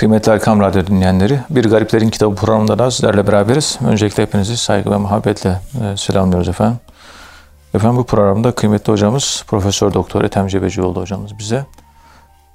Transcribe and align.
Kıymetli 0.00 0.32
Erkam 0.32 0.60
Radyo 0.60 0.86
dinleyenleri, 0.86 1.40
Bir 1.50 1.64
Gariplerin 1.64 2.10
Kitabı 2.10 2.34
programında 2.34 2.78
da 2.78 2.90
sizlerle 2.90 3.26
beraberiz. 3.26 3.78
Öncelikle 3.86 4.22
hepinizi 4.22 4.56
saygı 4.56 4.90
ve 4.90 4.96
muhabbetle 4.96 5.60
e, 5.82 5.96
selamlıyoruz 5.96 6.48
efendim. 6.48 6.78
Efendim 7.74 7.96
bu 7.96 8.06
programda 8.06 8.52
kıymetli 8.52 8.92
hocamız 8.92 9.44
Profesör 9.46 9.94
Doktor 9.94 10.24
Ethem 10.24 10.48
Cebecioğlu 10.48 11.00
hocamız 11.00 11.38
bize 11.38 11.66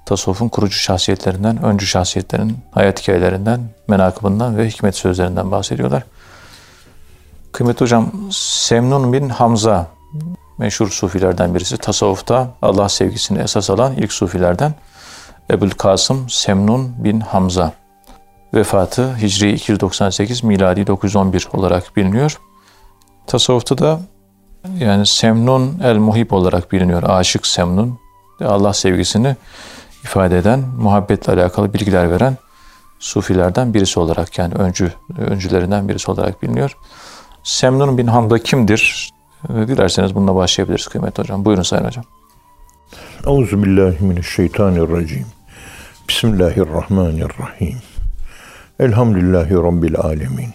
tasavvufun 0.06 0.50
kurucu 0.50 0.78
şahsiyetlerinden, 0.78 1.64
öncü 1.64 1.88
şahsiyetlerin 1.88 2.58
hayat 2.72 3.02
hikayelerinden, 3.02 3.62
menakıbından 3.88 4.58
ve 4.58 4.68
hikmet 4.68 4.96
sözlerinden 4.96 5.52
bahsediyorlar. 5.52 6.04
Kıymetli 7.52 7.82
hocam, 7.82 8.12
Semnun 8.32 9.14
bin 9.14 9.30
Hamza 9.30 9.88
meşhur 10.58 10.90
sufilerden 10.90 11.56
birisi. 11.56 11.78
Tasavvufta 11.78 12.48
Allah 12.62 12.90
sevgisini 12.90 13.40
esas 13.40 13.70
alan 13.70 13.94
ilk 13.94 14.14
sufilerden. 14.14 14.74
Ebul 15.50 15.70
Kasım 15.70 16.30
Semnun 16.30 17.04
bin 17.04 17.20
Hamza. 17.20 17.74
Vefatı 18.54 19.16
Hicri 19.18 19.54
298, 19.54 20.44
miladi 20.44 20.88
911 20.88 21.48
olarak 21.54 21.96
biliniyor. 21.96 22.40
Tasavvufta 23.28 23.78
da 23.78 24.00
yani 24.80 25.06
Semnun 25.06 25.80
el 25.84 25.98
Muhib 25.98 26.32
olarak 26.32 26.72
biliniyor. 26.72 27.04
Aşık 27.04 27.48
Semnun. 27.48 28.00
Allah 28.42 28.74
sevgisini 28.74 29.36
ifade 30.04 30.38
eden, 30.38 30.60
muhabbetle 30.60 31.34
alakalı 31.34 31.74
bilgiler 31.74 32.12
veren 32.12 32.38
sufilerden 33.00 33.74
birisi 33.74 34.00
olarak 34.00 34.38
yani 34.38 34.54
öncü 34.54 34.94
öncülerinden 35.18 35.90
birisi 35.90 36.12
olarak 36.12 36.44
biliniyor. 36.44 36.78
Semnun 37.44 37.98
bin 37.98 38.08
Hamza 38.08 38.40
kimdir? 38.40 39.10
Dilerseniz 39.50 40.16
bununla 40.16 40.36
başlayabiliriz 40.36 40.88
kıymetli 40.88 41.24
hocam. 41.24 41.46
Buyurun 41.46 41.64
Sayın 41.64 41.86
Hocam. 41.86 42.04
Euzu 43.26 43.64
billahi 43.64 44.04
mineşşeytanirracim. 44.04 45.35
Bismillahirrahmanirrahim. 46.10 47.78
Elhamdülillahi 48.80 49.54
rabbil 49.54 49.96
alamin. 49.96 50.54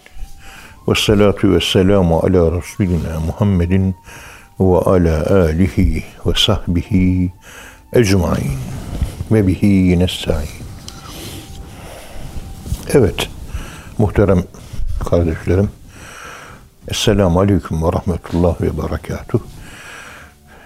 Ve 0.87 0.95
salatu 0.95 1.53
ve 1.53 1.59
selamu 1.61 2.19
ala 2.19 2.57
Resulina 2.57 3.19
Muhammedin 3.19 3.95
ve 4.59 4.77
ala 4.77 5.43
alihi 5.43 6.03
ve 6.25 6.31
sahbihi 6.35 7.33
ecmain 7.93 8.57
ve 9.31 9.47
bihi 9.47 9.99
nesta'in. 9.99 10.49
Evet, 12.89 13.29
muhterem 13.97 14.43
kardeşlerim, 15.09 15.69
Esselamu 16.87 17.39
Aleyküm 17.39 17.83
ve 17.83 17.87
Rahmetullah 17.87 18.61
ve 18.61 18.77
Berekatuh. 18.77 19.39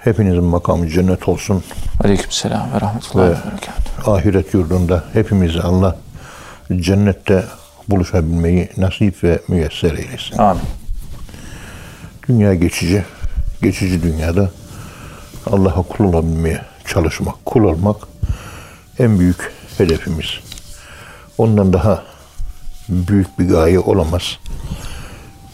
Hepinizin 0.06 0.44
makamı 0.44 0.90
cennet 0.90 1.28
olsun. 1.30 1.64
Aleyküm 2.04 2.32
selam 2.32 2.74
ve 2.74 2.82
rahmetullahi 2.82 3.30
ve 3.30 3.34
berekatuhu. 3.34 4.12
Ahiret 4.12 4.54
yurdunda 4.54 5.04
hepimizi 5.14 5.62
Allah 5.62 5.98
cennette 6.76 7.44
buluşabilmeyi 7.90 8.70
nasip 8.78 9.24
ve 9.24 9.40
müyesser 9.48 9.92
eylesin. 9.92 10.38
Amin. 10.38 10.64
Dünya 12.28 12.56
geçici. 12.56 13.04
Geçici 13.62 14.04
dünyada 14.04 14.50
Allah'a 15.52 15.82
kul 15.82 16.04
olabilmeye 16.04 16.62
çalışmak, 16.88 17.46
kul 17.46 17.64
olmak 17.64 17.98
en 19.00 19.20
büyük 19.20 19.52
hedefimiz. 19.78 20.28
Ondan 21.38 21.74
daha 21.74 22.04
büyük 22.90 23.40
bir 23.40 23.50
gaye 23.50 23.80
olamaz. 23.80 24.40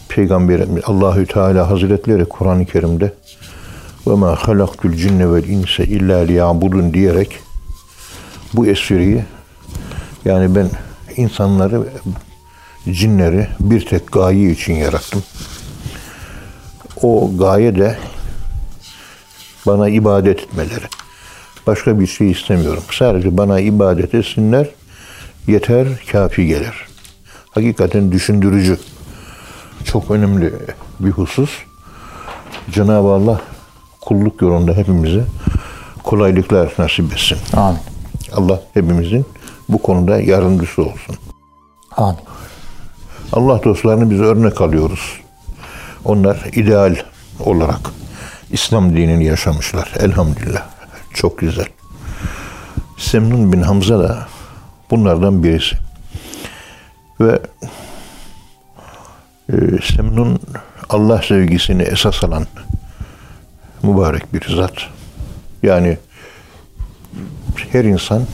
Peygamberimiz 0.08 0.82
Allahü 0.86 1.26
Teala 1.26 1.70
Hazretleri 1.70 2.24
Kur'an-ı 2.24 2.66
Kerim'de 2.66 3.12
ve 4.06 4.14
ma 4.14 4.36
halaktul 4.36 4.92
cinne 4.92 5.32
vel 5.32 5.44
inse 5.44 5.84
illa 5.84 6.18
liyabudun 6.18 6.94
diyerek 6.94 7.38
bu 8.54 8.66
espriyi 8.66 9.24
yani 10.24 10.54
ben 10.54 10.70
insanları 11.16 11.88
cinleri 12.90 13.48
bir 13.60 13.86
tek 13.86 14.12
gaye 14.12 14.50
için 14.50 14.74
yarattım. 14.74 15.22
O 17.02 17.36
gaye 17.38 17.76
de 17.76 17.98
bana 19.66 19.88
ibadet 19.88 20.40
etmeleri. 20.40 20.84
Başka 21.66 22.00
bir 22.00 22.06
şey 22.06 22.30
istemiyorum. 22.30 22.82
Sadece 22.90 23.36
bana 23.36 23.60
ibadet 23.60 24.14
etsinler 24.14 24.68
yeter 25.46 25.88
kafi 26.12 26.46
gelir. 26.46 26.86
Hakikaten 27.50 28.12
düşündürücü. 28.12 28.78
Çok 29.84 30.10
önemli 30.10 30.52
bir 31.00 31.10
husus. 31.10 31.50
Cenab-ı 32.70 33.08
Allah 33.08 33.40
kulluk 34.06 34.42
yolunda 34.42 34.72
hepimize 34.72 35.24
kolaylıklar 36.04 36.72
nasip 36.78 37.12
etsin. 37.12 37.38
Amin. 37.56 37.78
Allah 38.36 38.60
hepimizin 38.74 39.26
bu 39.68 39.82
konuda 39.82 40.20
yardımcısı 40.20 40.82
olsun. 40.82 41.16
Amin. 41.96 42.18
Allah 43.32 43.64
dostlarını 43.64 44.10
biz 44.10 44.20
örnek 44.20 44.60
alıyoruz. 44.60 45.20
Onlar 46.04 46.36
ideal 46.52 46.96
olarak 47.40 47.80
İslam 48.50 48.96
dinini 48.96 49.24
yaşamışlar. 49.24 49.92
Elhamdülillah. 50.00 50.66
Çok 51.14 51.38
güzel. 51.38 51.66
Semnun 52.98 53.52
bin 53.52 53.62
Hamza 53.62 53.98
da 53.98 54.26
bunlardan 54.90 55.42
birisi. 55.44 55.76
Ve 57.20 57.40
e, 59.52 59.56
Semnun 59.96 60.40
Allah 60.88 61.22
sevgisini 61.22 61.82
esas 61.82 62.24
alan 62.24 62.46
mübarek 63.82 64.34
bir 64.34 64.56
zat. 64.56 64.72
Yani 65.62 65.98
her 67.72 67.84
insan 67.84 68.26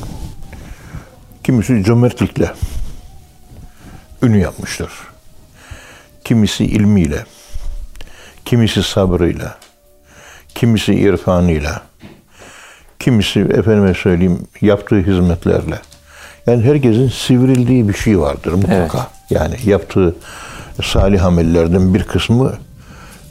kimisi 1.45 1.85
cömertlikle 1.85 2.51
ünü 4.23 4.39
yapmıştır. 4.39 4.91
Kimisi 6.25 6.65
ilmiyle, 6.65 7.25
kimisi 8.45 8.83
sabrıyla, 8.83 9.59
kimisi 10.55 10.95
irfanıyla, 10.95 11.83
kimisi 12.99 13.41
efendime 13.41 13.95
söyleyeyim 13.95 14.47
yaptığı 14.61 14.99
hizmetlerle. 14.99 15.79
Yani 16.47 16.65
herkesin 16.65 17.09
sivrildiği 17.09 17.89
bir 17.89 17.95
şey 17.95 18.21
vardır 18.21 18.53
mutlaka. 18.53 18.99
Evet. 18.99 19.31
Yani 19.31 19.55
yaptığı 19.65 20.17
salih 20.83 21.25
amellerden 21.25 21.95
bir 21.95 22.05
kısmı 22.05 22.59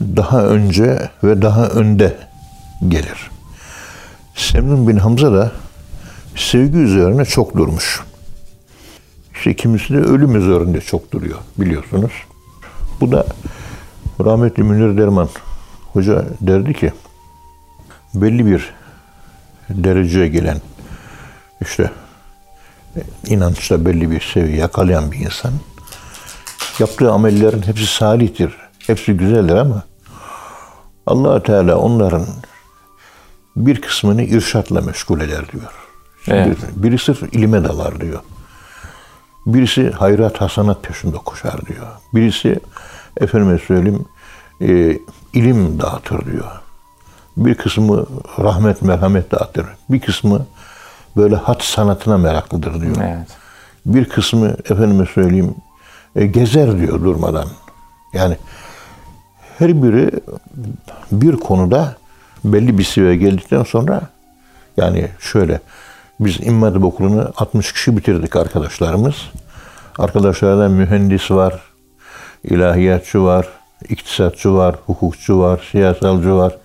daha 0.01 0.45
önce 0.45 1.09
ve 1.23 1.41
daha 1.41 1.67
önde 1.67 2.17
gelir. 2.87 3.31
Semnun 4.35 4.87
bin 4.87 4.97
Hamza 4.97 5.33
da 5.33 5.51
sevgi 6.35 6.77
üzerine 6.77 7.25
çok 7.25 7.57
durmuş. 7.57 8.01
İşte 9.35 9.55
kimisi 9.55 9.93
de 9.93 9.97
ölüm 9.97 10.35
üzerinde 10.35 10.81
çok 10.81 11.11
duruyor 11.11 11.37
biliyorsunuz. 11.57 12.11
Bu 13.01 13.11
da 13.11 13.25
rahmetli 14.25 14.63
Münir 14.63 14.97
Derman 14.97 15.29
hoca 15.93 16.25
derdi 16.41 16.73
ki 16.73 16.93
belli 18.13 18.45
bir 18.45 18.73
dereceye 19.69 20.27
gelen 20.27 20.61
işte 21.61 21.91
inançta 23.27 23.85
belli 23.85 24.11
bir 24.11 24.21
seviye 24.21 24.57
yakalayan 24.57 25.11
bir 25.11 25.19
insan 25.19 25.53
yaptığı 26.79 27.11
amellerin 27.11 27.61
hepsi 27.61 27.87
salihtir. 27.87 28.66
Hepsi 28.87 29.13
güzeldir 29.13 29.55
ama 29.55 29.83
allah 31.07 31.43
Teala 31.43 31.77
onların 31.77 32.25
bir 33.55 33.81
kısmını 33.81 34.23
irşatla 34.23 34.81
meşgul 34.81 35.21
eder 35.21 35.51
diyor. 35.51 35.73
Evet. 36.27 36.57
Biri 36.75 36.97
sırf 36.97 37.23
ilime 37.33 37.63
dalar 37.63 38.01
diyor. 38.01 38.19
Birisi 39.45 39.91
hayrat 39.91 40.41
hasanat 40.41 40.83
peşinde 40.83 41.17
koşar 41.17 41.65
diyor. 41.65 41.87
Birisi 42.13 42.59
efendime 43.17 43.57
söyleyeyim 43.57 44.05
e, 44.61 44.99
ilim 45.33 45.79
dağıtır 45.79 46.25
diyor. 46.31 46.51
Bir 47.37 47.55
kısmı 47.55 48.05
rahmet 48.39 48.81
merhamet 48.81 49.31
dağıtır. 49.31 49.65
Bir 49.89 49.99
kısmı 49.99 50.45
böyle 51.17 51.35
hat 51.35 51.63
sanatına 51.63 52.17
meraklıdır 52.17 52.81
diyor. 52.81 52.95
Evet. 53.01 53.27
Bir 53.85 54.09
kısmı 54.09 54.47
efendime 54.47 55.05
söyleyeyim 55.05 55.55
e, 56.15 56.25
gezer 56.25 56.77
diyor 56.79 57.03
durmadan. 57.03 57.47
Yani 58.13 58.37
her 59.59 59.83
biri 59.83 60.11
bir 61.11 61.35
konuda 61.35 61.95
belli 62.43 62.77
bir 62.77 62.83
seviyeye 62.83 63.15
geldikten 63.15 63.63
sonra 63.63 64.01
yani 64.77 65.07
şöyle 65.19 65.59
biz 66.19 66.39
İmam 66.41 66.61
Hatip 66.61 66.83
Okulu'nu 66.83 67.33
60 67.37 67.73
kişi 67.73 67.97
bitirdik 67.97 68.35
arkadaşlarımız. 68.35 69.15
Arkadaşlardan 69.99 70.71
mühendis 70.71 71.31
var, 71.31 71.61
ilahiyatçı 72.43 73.23
var, 73.23 73.47
iktisatçı 73.89 74.53
var, 74.53 74.75
hukukçu 74.85 75.39
var, 75.39 75.67
siyasalcı 75.71 76.35
var. 76.35 76.57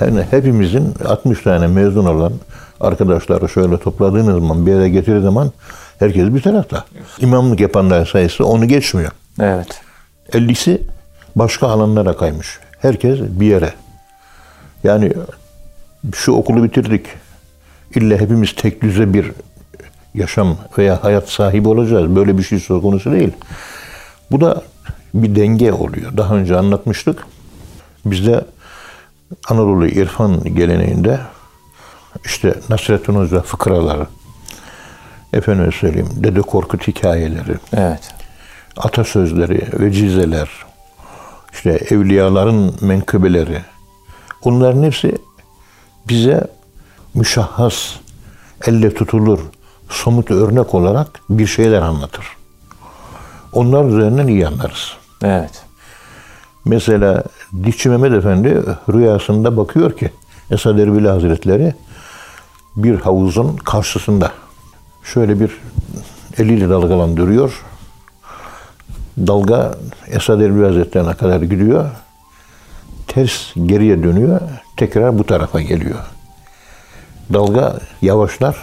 Yani 0.00 0.26
hepimizin 0.30 0.94
60 1.08 1.42
tane 1.42 1.66
mezun 1.66 2.06
olan 2.06 2.32
arkadaşları 2.80 3.48
şöyle 3.48 3.78
topladığınız 3.78 4.34
zaman 4.34 4.66
bir 4.66 4.72
yere 4.72 4.88
getirdiği 4.88 5.22
zaman 5.22 5.52
herkes 5.98 6.34
bir 6.34 6.42
tarafta. 6.42 6.84
İmamlık 7.20 7.60
yapanlar 7.60 8.06
sayısı 8.06 8.46
onu 8.46 8.68
geçmiyor. 8.68 9.10
Evet. 9.40 9.80
50'si 10.32 10.80
başka 11.36 11.68
alanlara 11.68 12.16
kaymış. 12.16 12.58
Herkes 12.78 13.20
bir 13.20 13.46
yere. 13.46 13.72
Yani 14.84 15.12
şu 16.14 16.32
okulu 16.32 16.64
bitirdik. 16.64 17.06
İlla 17.94 18.16
hepimiz 18.20 18.54
tek 18.54 18.82
düze 18.82 19.14
bir 19.14 19.32
yaşam 20.14 20.56
veya 20.78 21.04
hayat 21.04 21.28
sahibi 21.28 21.68
olacağız. 21.68 22.16
Böyle 22.16 22.38
bir 22.38 22.42
şey 22.42 22.60
söz 22.60 22.82
konusu 22.82 23.12
değil. 23.12 23.32
Bu 24.30 24.40
da 24.40 24.62
bir 25.14 25.36
denge 25.36 25.72
oluyor. 25.72 26.16
Daha 26.16 26.34
önce 26.34 26.56
anlatmıştık. 26.56 27.26
Bizde 28.04 28.44
Anadolu 29.48 29.86
İrfan 29.86 30.44
geleneğinde 30.44 31.20
işte 32.24 32.54
Nasrettin 32.68 33.14
Hoca 33.14 33.40
fıkraları, 33.40 34.06
efendim 35.32 35.72
söyleyeyim 35.72 36.08
Dede 36.16 36.40
Korkut 36.40 36.88
hikayeleri, 36.88 37.54
Evet. 37.76 38.14
atasözleri, 38.76 39.68
vecizeler, 39.72 40.48
işte 41.52 41.70
evliyaların 41.70 42.74
menkıbeleri, 42.80 43.62
bunların 44.44 44.82
hepsi 44.82 45.18
bize 46.08 46.46
müşahhas, 47.14 47.94
elle 48.66 48.94
tutulur, 48.94 49.40
somut 49.88 50.30
örnek 50.30 50.74
olarak 50.74 51.20
bir 51.30 51.46
şeyler 51.46 51.82
anlatır. 51.82 52.26
Onlar 53.52 53.84
üzerinden 53.84 54.26
iyi 54.26 54.46
anlarız. 54.46 54.92
Evet. 55.22 55.62
Mesela 56.64 57.24
Dişçi 57.64 57.88
Mehmet 57.88 58.12
Efendi 58.12 58.62
rüyasında 58.92 59.56
bakıyor 59.56 59.96
ki 59.96 60.10
Esad 60.50 60.78
Erbil 60.78 61.04
Hazretleri 61.04 61.74
bir 62.76 63.00
havuzun 63.00 63.56
karşısında 63.56 64.32
şöyle 65.04 65.40
bir 65.40 65.50
eliyle 66.38 66.68
dalgalandırıyor. 66.68 67.62
Dalga 69.18 69.74
Esad 70.10 70.40
Erbil 70.40 70.62
Hazretlerine 70.62 71.14
kadar 71.14 71.42
gidiyor. 71.42 71.90
Ters 73.06 73.54
geriye 73.66 74.02
dönüyor. 74.02 74.40
Tekrar 74.76 75.18
bu 75.18 75.24
tarafa 75.24 75.60
geliyor. 75.60 75.98
Dalga 77.32 77.78
yavaşlar. 78.02 78.56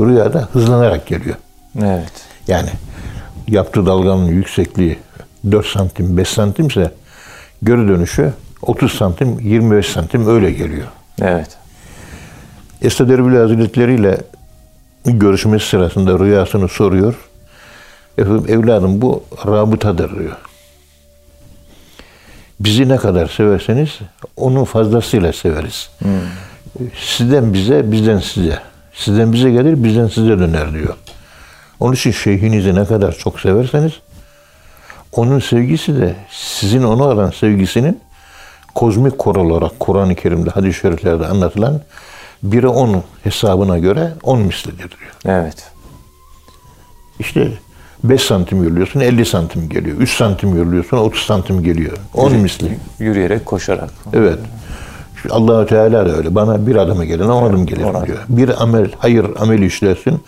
Rüyada 0.00 0.48
hızlanarak 0.52 1.06
geliyor. 1.06 1.36
Evet. 1.82 2.12
Yani 2.48 2.70
yaptığı 3.48 3.86
dalganın 3.86 4.26
yüksekliği 4.26 4.98
4 5.50 5.66
santim, 5.66 6.16
5 6.16 6.28
santimse 6.28 6.90
geri 7.64 7.88
dönüşü 7.88 8.32
30 8.62 8.92
santim, 8.92 9.40
25 9.40 9.86
santim 9.86 10.28
öyle 10.28 10.50
geliyor. 10.50 10.86
Evet. 11.22 11.56
Esad 12.82 13.10
Erbil 13.10 13.36
Hazretleri 13.36 13.94
ile 13.94 14.18
görüşmesi 15.04 15.66
sırasında 15.66 16.18
rüyasını 16.18 16.68
soruyor. 16.68 17.14
Efendim 18.18 18.44
evladım 18.48 19.02
bu 19.02 19.22
rabıtadır 19.46 20.18
diyor. 20.18 20.36
Bizi 22.60 22.88
ne 22.88 22.96
kadar 22.96 23.26
severseniz 23.26 23.98
onun 24.36 24.64
fazlasıyla 24.64 25.32
severiz. 25.32 25.90
Sizden 26.96 27.54
bize, 27.54 27.92
bizden 27.92 28.18
size. 28.18 28.58
Sizden 28.94 29.32
bize 29.32 29.50
gelir, 29.50 29.84
bizden 29.84 30.08
size 30.08 30.38
döner 30.38 30.72
diyor. 30.72 30.94
Onun 31.80 31.94
için 31.94 32.10
şeyhinizi 32.10 32.74
ne 32.74 32.84
kadar 32.84 33.12
çok 33.12 33.40
severseniz 33.40 33.92
onun 35.12 35.38
sevgisi 35.38 36.00
de 36.00 36.16
sizin 36.30 36.82
ona 36.82 37.04
olan 37.04 37.30
sevgisinin 37.30 38.00
kozmik 38.74 39.18
kor 39.18 39.36
olarak 39.36 39.80
Kur'an-ı 39.80 40.14
Kerim'de, 40.14 40.50
hadis-i 40.50 40.80
şeriflerde 40.80 41.26
anlatılan 41.26 41.80
1'e 42.44 42.66
10 42.66 43.02
hesabına 43.24 43.78
göre 43.78 44.12
10 44.22 44.40
mislidir 44.40 44.78
diyor. 44.78 45.12
Evet. 45.24 45.70
İşte 47.18 47.52
5 48.04 48.22
santim 48.22 48.64
yürüyorsun 48.64 49.00
50 49.00 49.24
santim 49.24 49.68
geliyor. 49.68 49.96
3 49.96 50.16
santim 50.16 50.56
yürüyorsun 50.56 50.96
30 50.96 51.22
santim 51.22 51.62
geliyor. 51.62 51.96
10 52.14 52.32
misli. 52.32 52.78
Yürüyerek, 52.98 53.46
koşarak. 53.46 53.90
Evet. 54.12 54.38
Şu 55.14 55.34
Allahu 55.34 55.66
Teala 55.66 56.06
da 56.06 56.16
öyle. 56.16 56.34
Bana 56.34 56.66
bir 56.66 56.76
adıma 56.76 57.04
gelin, 57.04 57.28
on 57.28 57.50
adım 57.50 57.66
gelin 57.66 57.82
on 57.82 57.94
adım. 57.94 58.06
diyor. 58.06 58.18
Bir 58.28 58.62
amel, 58.62 58.90
hayır 58.98 59.26
ameli 59.38 59.66
işlersin. 59.66 60.20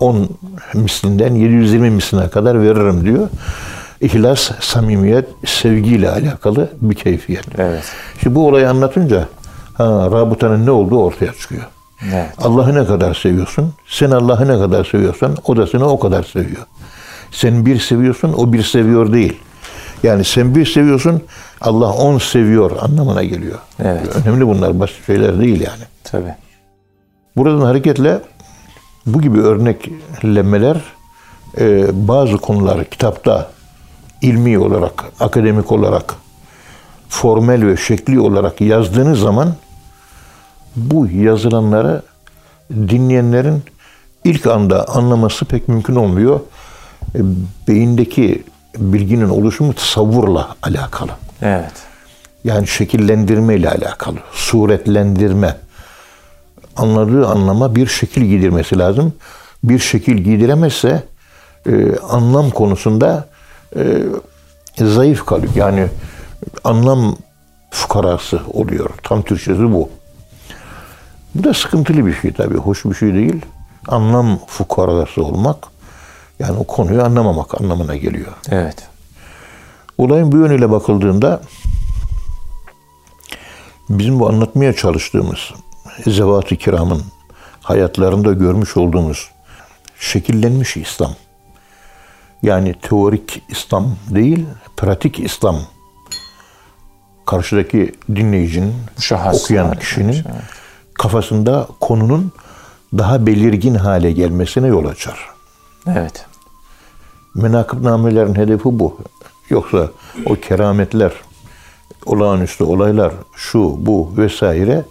10 0.00 0.28
mislinden 0.74 1.34
720 1.34 1.90
misline 1.90 2.28
kadar 2.28 2.62
veririm 2.62 3.04
diyor. 3.04 3.28
İhlas, 4.00 4.50
samimiyet, 4.60 5.28
sevgiyle 5.46 6.10
alakalı 6.10 6.70
bir 6.80 6.94
keyfiyet. 6.94 7.44
Evet. 7.58 7.84
Şimdi 8.22 8.34
bu 8.34 8.46
olayı 8.46 8.70
anlatınca 8.70 9.28
ha, 9.74 10.08
rabıtanın 10.12 10.66
ne 10.66 10.70
olduğu 10.70 10.98
ortaya 10.98 11.32
çıkıyor. 11.32 11.62
Evet. 12.14 12.26
Allah'ı 12.38 12.74
ne 12.74 12.86
kadar 12.86 13.14
seviyorsun? 13.14 13.72
Sen 13.88 14.10
Allah'ı 14.10 14.48
ne 14.48 14.58
kadar 14.58 14.84
seviyorsan 14.84 15.36
o 15.44 15.56
da 15.56 15.66
seni 15.66 15.84
o 15.84 15.98
kadar 15.98 16.22
seviyor. 16.22 16.66
Sen 17.32 17.66
bir 17.66 17.80
seviyorsun, 17.80 18.32
o 18.32 18.52
bir 18.52 18.62
seviyor 18.62 19.12
değil. 19.12 19.38
Yani 20.02 20.24
sen 20.24 20.54
bir 20.54 20.66
seviyorsun, 20.66 21.22
Allah 21.60 21.92
on 21.92 22.18
seviyor 22.18 22.70
anlamına 22.80 23.22
geliyor. 23.22 23.58
Evet. 23.78 24.16
Önemli 24.16 24.46
bunlar, 24.46 24.80
basit 24.80 25.06
şeyler 25.06 25.40
değil 25.40 25.60
yani. 25.60 25.82
Tabii. 26.04 26.34
Buradan 27.36 27.60
hareketle 27.60 28.20
bu 29.06 29.20
gibi 29.20 29.40
örneklemeler 29.40 30.76
e, 31.58 31.86
bazı 32.08 32.36
konuları 32.36 32.84
kitapta 32.84 33.50
ilmi 34.22 34.58
olarak, 34.58 35.04
akademik 35.20 35.72
olarak, 35.72 36.14
formel 37.08 37.66
ve 37.66 37.76
şekli 37.76 38.20
olarak 38.20 38.60
yazdığınız 38.60 39.18
zaman 39.18 39.54
bu 40.76 41.06
yazılanları 41.06 42.02
dinleyenlerin 42.70 43.62
ilk 44.24 44.46
anda 44.46 44.88
anlaması 44.88 45.44
pek 45.44 45.68
mümkün 45.68 45.94
olmuyor. 45.94 46.40
Beyindeki 47.68 48.44
bilginin 48.78 49.28
oluşumu 49.28 49.74
tasavvurla 49.74 50.56
alakalı. 50.62 51.10
Evet. 51.42 51.72
Yani 52.44 52.66
şekillendirme 52.66 53.56
ile 53.56 53.70
alakalı. 53.70 54.18
Suretlendirme. 54.32 55.56
Anladığı 56.76 57.26
anlama 57.26 57.76
bir 57.76 57.86
şekil 57.86 58.22
giydirmesi 58.22 58.78
lazım. 58.78 59.12
Bir 59.64 59.78
şekil 59.78 60.16
giydiremezse 60.16 61.02
e, 61.66 61.96
anlam 61.96 62.50
konusunda 62.50 63.28
e, 63.76 64.02
zayıf 64.78 65.26
kalıyor. 65.26 65.52
Yani 65.54 65.86
anlam 66.64 67.16
fukarası 67.70 68.40
oluyor. 68.52 68.90
Tam 69.02 69.22
Türkçesi 69.22 69.72
bu. 69.72 69.90
Bu 71.34 71.44
da 71.44 71.54
sıkıntılı 71.54 72.06
bir 72.06 72.14
şey 72.14 72.32
tabii. 72.32 72.56
Hoş 72.56 72.84
bir 72.84 72.94
şey 72.94 73.14
değil. 73.14 73.40
Anlam 73.88 74.38
fukarası 74.46 75.24
olmak 75.24 75.71
yani 76.38 76.58
o 76.58 76.64
konuyu 76.64 77.04
anlamamak 77.04 77.60
anlamına 77.60 77.96
geliyor. 77.96 78.32
Evet. 78.50 78.88
Olayın 79.98 80.32
bu 80.32 80.36
yönüyle 80.36 80.70
bakıldığında 80.70 81.40
bizim 83.88 84.20
bu 84.20 84.28
anlatmaya 84.28 84.72
çalıştığımız 84.72 85.38
zevat-ı 86.06 86.56
kiramın 86.56 87.02
hayatlarında 87.60 88.32
görmüş 88.32 88.76
olduğumuz 88.76 89.30
şekillenmiş 89.98 90.76
İslam. 90.76 91.14
Yani 92.42 92.74
teorik 92.82 93.42
İslam 93.48 93.96
değil, 94.10 94.46
pratik 94.76 95.20
İslam. 95.20 95.56
Karşıdaki 97.26 97.94
dinleyicinin, 98.16 98.74
Müşahhas 98.96 99.44
okuyan 99.44 99.66
hale 99.66 99.78
kişinin 99.78 100.12
evet. 100.12 100.42
kafasında 100.94 101.68
konunun 101.80 102.32
daha 102.98 103.26
belirgin 103.26 103.74
hale 103.74 104.12
gelmesine 104.12 104.66
yol 104.66 104.86
açar. 104.86 105.31
Evet. 105.86 106.26
Menakıbnamelerin 107.34 108.34
hedefi 108.34 108.64
bu. 108.64 108.98
Yoksa 109.50 109.90
o 110.26 110.34
kerametler, 110.34 111.12
olağanüstü 112.06 112.64
olaylar, 112.64 113.12
şu, 113.34 113.86
bu 113.86 114.12
vesaire 114.16 114.84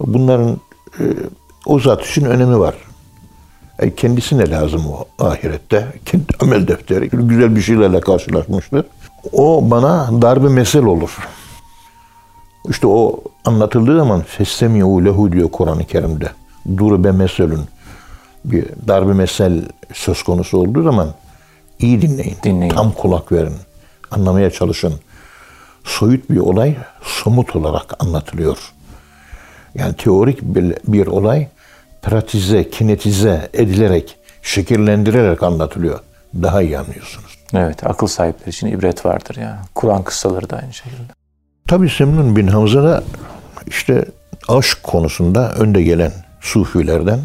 bunların 0.00 0.60
e, 1.00 1.04
o 1.66 1.78
zat 1.78 2.06
için 2.06 2.24
önemi 2.24 2.58
var. 2.58 2.74
E, 3.78 3.94
kendisine 3.94 4.50
lazım 4.50 4.86
o 4.86 5.24
ahirette. 5.24 5.86
Kendi 6.04 6.24
amel 6.40 6.68
defteri. 6.68 7.08
Güzel 7.08 7.56
bir 7.56 7.62
şeylerle 7.62 8.00
karşılaşmıştır. 8.00 8.86
O 9.32 9.70
bana 9.70 10.22
darbe 10.22 10.48
mesel 10.48 10.84
olur. 10.84 11.16
İşte 12.68 12.86
o 12.86 13.20
anlatıldığı 13.44 13.96
zaman 13.96 14.22
festemiyu 14.22 15.04
lehu 15.04 15.32
diyor 15.32 15.50
Kur'an-ı 15.50 15.84
Kerim'de. 15.84 16.30
Durbe 16.76 17.12
meselün 17.12 17.60
bir 18.44 18.64
darbe 18.88 19.12
mesel 19.12 19.62
söz 19.92 20.22
konusu 20.22 20.58
olduğu 20.58 20.82
zaman 20.82 21.14
iyi 21.78 22.02
dinleyin. 22.02 22.36
Dinleyin. 22.42 22.74
Tam 22.74 22.92
kulak 22.92 23.32
verin. 23.32 23.54
Anlamaya 24.10 24.50
çalışın. 24.50 24.94
Soyut 25.84 26.30
bir 26.30 26.38
olay 26.38 26.76
somut 27.02 27.56
olarak 27.56 28.02
anlatılıyor. 28.02 28.58
Yani 29.74 29.94
teorik 29.94 30.42
bir, 30.42 30.76
bir 30.88 31.06
olay 31.06 31.48
pratize, 32.02 32.70
kinetize 32.70 33.50
edilerek, 33.52 34.16
şekillendirerek 34.42 35.42
anlatılıyor. 35.42 36.00
Daha 36.42 36.62
iyi 36.62 36.78
anlıyorsunuz. 36.78 37.38
Evet. 37.54 37.86
Akıl 37.86 38.06
sahipleri 38.06 38.50
için 38.50 38.66
ibret 38.66 39.06
vardır 39.06 39.36
yani. 39.36 39.58
Kur'an 39.74 40.02
kıssaları 40.02 40.50
da 40.50 40.56
aynı 40.56 40.72
şekilde. 40.72 41.12
Tabi 41.68 41.90
Semnun 41.90 42.36
bin 42.36 42.46
Hamza 42.46 42.82
da 42.82 43.04
işte 43.66 44.04
aşk 44.48 44.82
konusunda 44.82 45.54
önde 45.54 45.82
gelen 45.82 46.12
sufilerden. 46.40 47.20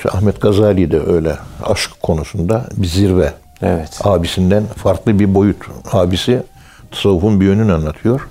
İşte 0.00 0.18
Ahmet 0.18 0.40
Gazali 0.40 0.90
de 0.90 1.00
öyle 1.00 1.36
aşk 1.62 1.90
konusunda 2.02 2.66
bir 2.76 2.86
zirve. 2.86 3.34
Evet. 3.62 4.00
Abisinden 4.04 4.66
farklı 4.66 5.18
bir 5.18 5.34
boyut. 5.34 5.56
Abisi 5.92 6.42
tasavvufun 6.90 7.40
bir 7.40 7.46
yönünü 7.46 7.72
anlatıyor. 7.72 8.28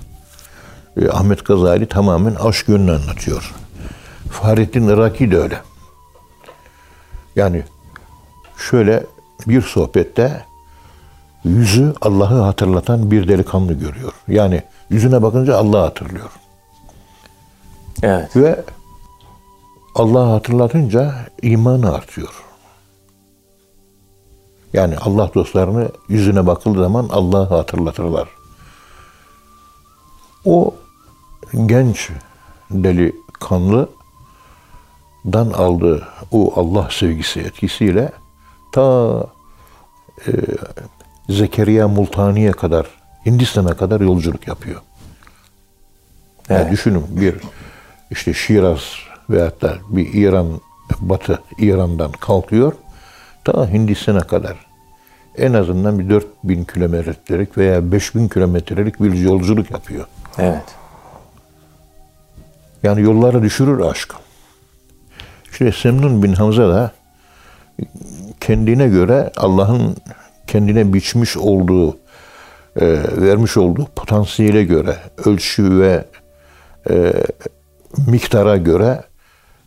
E, 1.00 1.08
Ahmet 1.08 1.44
Gazali 1.44 1.86
tamamen 1.86 2.34
aşk 2.34 2.68
yönünü 2.68 2.90
anlatıyor. 2.90 3.54
Fahrettin 4.30 4.88
Iraki 4.88 5.30
de 5.30 5.38
öyle. 5.38 5.60
Yani 7.36 7.62
şöyle 8.70 9.06
bir 9.48 9.62
sohbette 9.62 10.44
yüzü 11.44 11.94
Allah'ı 12.00 12.40
hatırlatan 12.40 13.10
bir 13.10 13.28
delikanlı 13.28 13.72
görüyor. 13.72 14.12
Yani 14.28 14.62
yüzüne 14.88 15.22
bakınca 15.22 15.56
Allah'ı 15.56 15.82
hatırlıyor. 15.82 16.30
Evet. 18.02 18.36
Ve 18.36 18.64
Allah'ı 19.94 20.30
hatırlatınca 20.30 21.14
imanı 21.42 21.94
artıyor. 21.94 22.44
Yani 24.72 24.98
Allah 24.98 25.30
dostlarını 25.34 25.88
yüzüne 26.08 26.46
bakıldığı 26.46 26.82
zaman 26.82 27.08
Allah'ı 27.10 27.54
hatırlatırlar. 27.56 28.28
O 30.44 30.74
genç 31.66 32.10
delikanlıdan 32.70 33.90
aldığı 35.34 36.08
o 36.32 36.52
Allah 36.60 36.88
sevgisi 36.90 37.40
etkisiyle 37.40 38.12
ta 38.72 39.26
e, 40.26 40.32
Zekeriya 41.28 41.88
Multani'ye 41.88 42.52
kadar 42.52 42.86
Hindistan'a 43.26 43.76
kadar 43.76 44.00
yolculuk 44.00 44.46
yapıyor. 44.48 44.80
Yani 46.48 46.60
Evet. 46.60 46.72
düşünün 46.72 47.04
bir 47.10 47.34
işte 48.10 48.34
Şiraz 48.34 48.82
veyahut 49.30 49.62
da 49.62 49.74
bir 49.88 50.14
İran, 50.14 50.60
Batı 51.00 51.42
İran'dan 51.58 52.12
kalkıyor 52.12 52.72
ta 53.44 53.72
Hindistan'a 53.72 54.20
kadar 54.20 54.56
en 55.38 55.52
azından 55.52 55.98
bir 55.98 56.10
4000 56.10 56.64
kilometrelik 56.64 57.58
veya 57.58 57.92
5000 57.92 58.28
kilometrelik 58.28 59.00
bir 59.00 59.12
yolculuk 59.12 59.70
yapıyor. 59.70 60.06
Evet. 60.38 60.64
Yani 62.82 63.02
yollara 63.02 63.42
düşürür 63.42 63.80
aşk. 63.80 64.14
İşte 65.52 65.72
Semnun 65.72 66.22
bin 66.22 66.32
Hamza 66.32 66.68
da 66.68 66.92
kendine 68.40 68.88
göre 68.88 69.32
Allah'ın 69.36 69.96
kendine 70.46 70.92
biçmiş 70.92 71.36
olduğu, 71.36 71.98
e, 72.76 72.86
vermiş 73.16 73.56
olduğu 73.56 73.86
potansiyele 73.96 74.64
göre, 74.64 74.96
ölçü 75.24 75.80
ve 75.80 76.04
e, 76.90 77.12
miktara 78.06 78.56
göre 78.56 79.02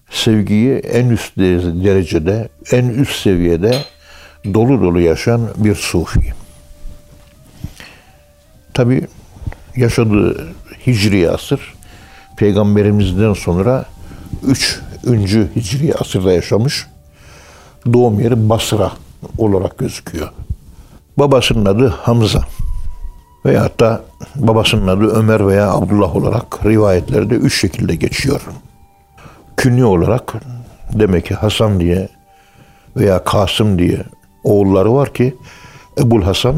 sevgiyi 0.09 0.73
en 0.75 1.09
üst 1.09 1.37
de- 1.37 1.83
derecede, 1.83 2.49
en 2.71 2.85
üst 2.85 3.21
seviyede 3.21 3.77
dolu 4.53 4.81
dolu 4.81 4.99
yaşayan 4.99 5.49
bir 5.57 5.75
sufi. 5.75 6.33
Tabi 8.73 9.07
yaşadığı 9.75 10.47
hicri 10.87 11.31
asır 11.31 11.73
peygamberimizden 12.37 13.33
sonra 13.33 13.85
3. 14.47 14.81
hicri 15.55 15.95
asırda 15.95 16.31
yaşamış. 16.33 16.87
Doğum 17.93 18.19
yeri 18.19 18.49
Basra 18.49 18.91
olarak 19.37 19.77
gözüküyor. 19.77 20.31
Babasının 21.17 21.65
adı 21.65 21.87
Hamza. 21.87 22.41
Veyahut 23.45 23.79
da 23.79 24.03
babasının 24.35 24.87
adı 24.87 25.07
Ömer 25.07 25.47
veya 25.47 25.71
Abdullah 25.71 26.15
olarak 26.15 26.65
rivayetlerde 26.65 27.35
üç 27.35 27.61
şekilde 27.61 27.95
geçiyor. 27.95 28.41
Künye 29.57 29.85
olarak 29.85 30.33
demek 30.93 31.25
ki 31.25 31.33
Hasan 31.33 31.79
diye 31.79 32.09
veya 32.97 33.23
Kasım 33.23 33.79
diye 33.79 34.03
oğulları 34.43 34.93
var 34.93 35.13
ki 35.13 35.35
Ebul 35.99 36.21
Hasan 36.21 36.55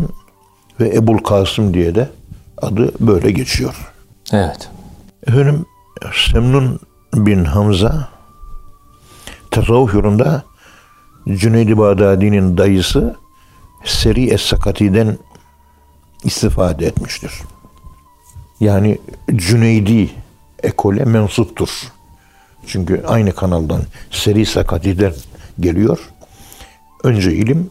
ve 0.80 0.96
Ebul 0.96 1.18
Kasım 1.18 1.74
diye 1.74 1.96
de 1.96 2.10
adı 2.62 2.92
böyle 3.00 3.32
geçiyor. 3.32 3.94
Evet. 4.32 4.70
Efendim 5.28 5.66
Semnun 6.32 6.80
bin 7.14 7.46
Hamza 7.46 8.10
tasavvuf 9.52 9.94
yolunda 9.94 10.44
Cüneyd-i 11.28 11.78
Bağdadi'nin 11.78 12.58
dayısı 12.58 13.16
Seri 13.86 14.30
Es-Sakati'den 14.30 15.18
istifade 16.24 16.86
etmiştir. 16.86 17.32
Yani 18.60 19.00
Cüneydi 19.36 20.10
ekole 20.64 21.06
mensuptur. 21.06 21.70
Çünkü 22.68 23.04
aynı 23.08 23.32
kanaldan 23.32 23.82
Seri 24.12 24.46
Sakati'den 24.46 25.14
geliyor. 25.60 26.00
Önce 27.04 27.34
ilim, 27.34 27.70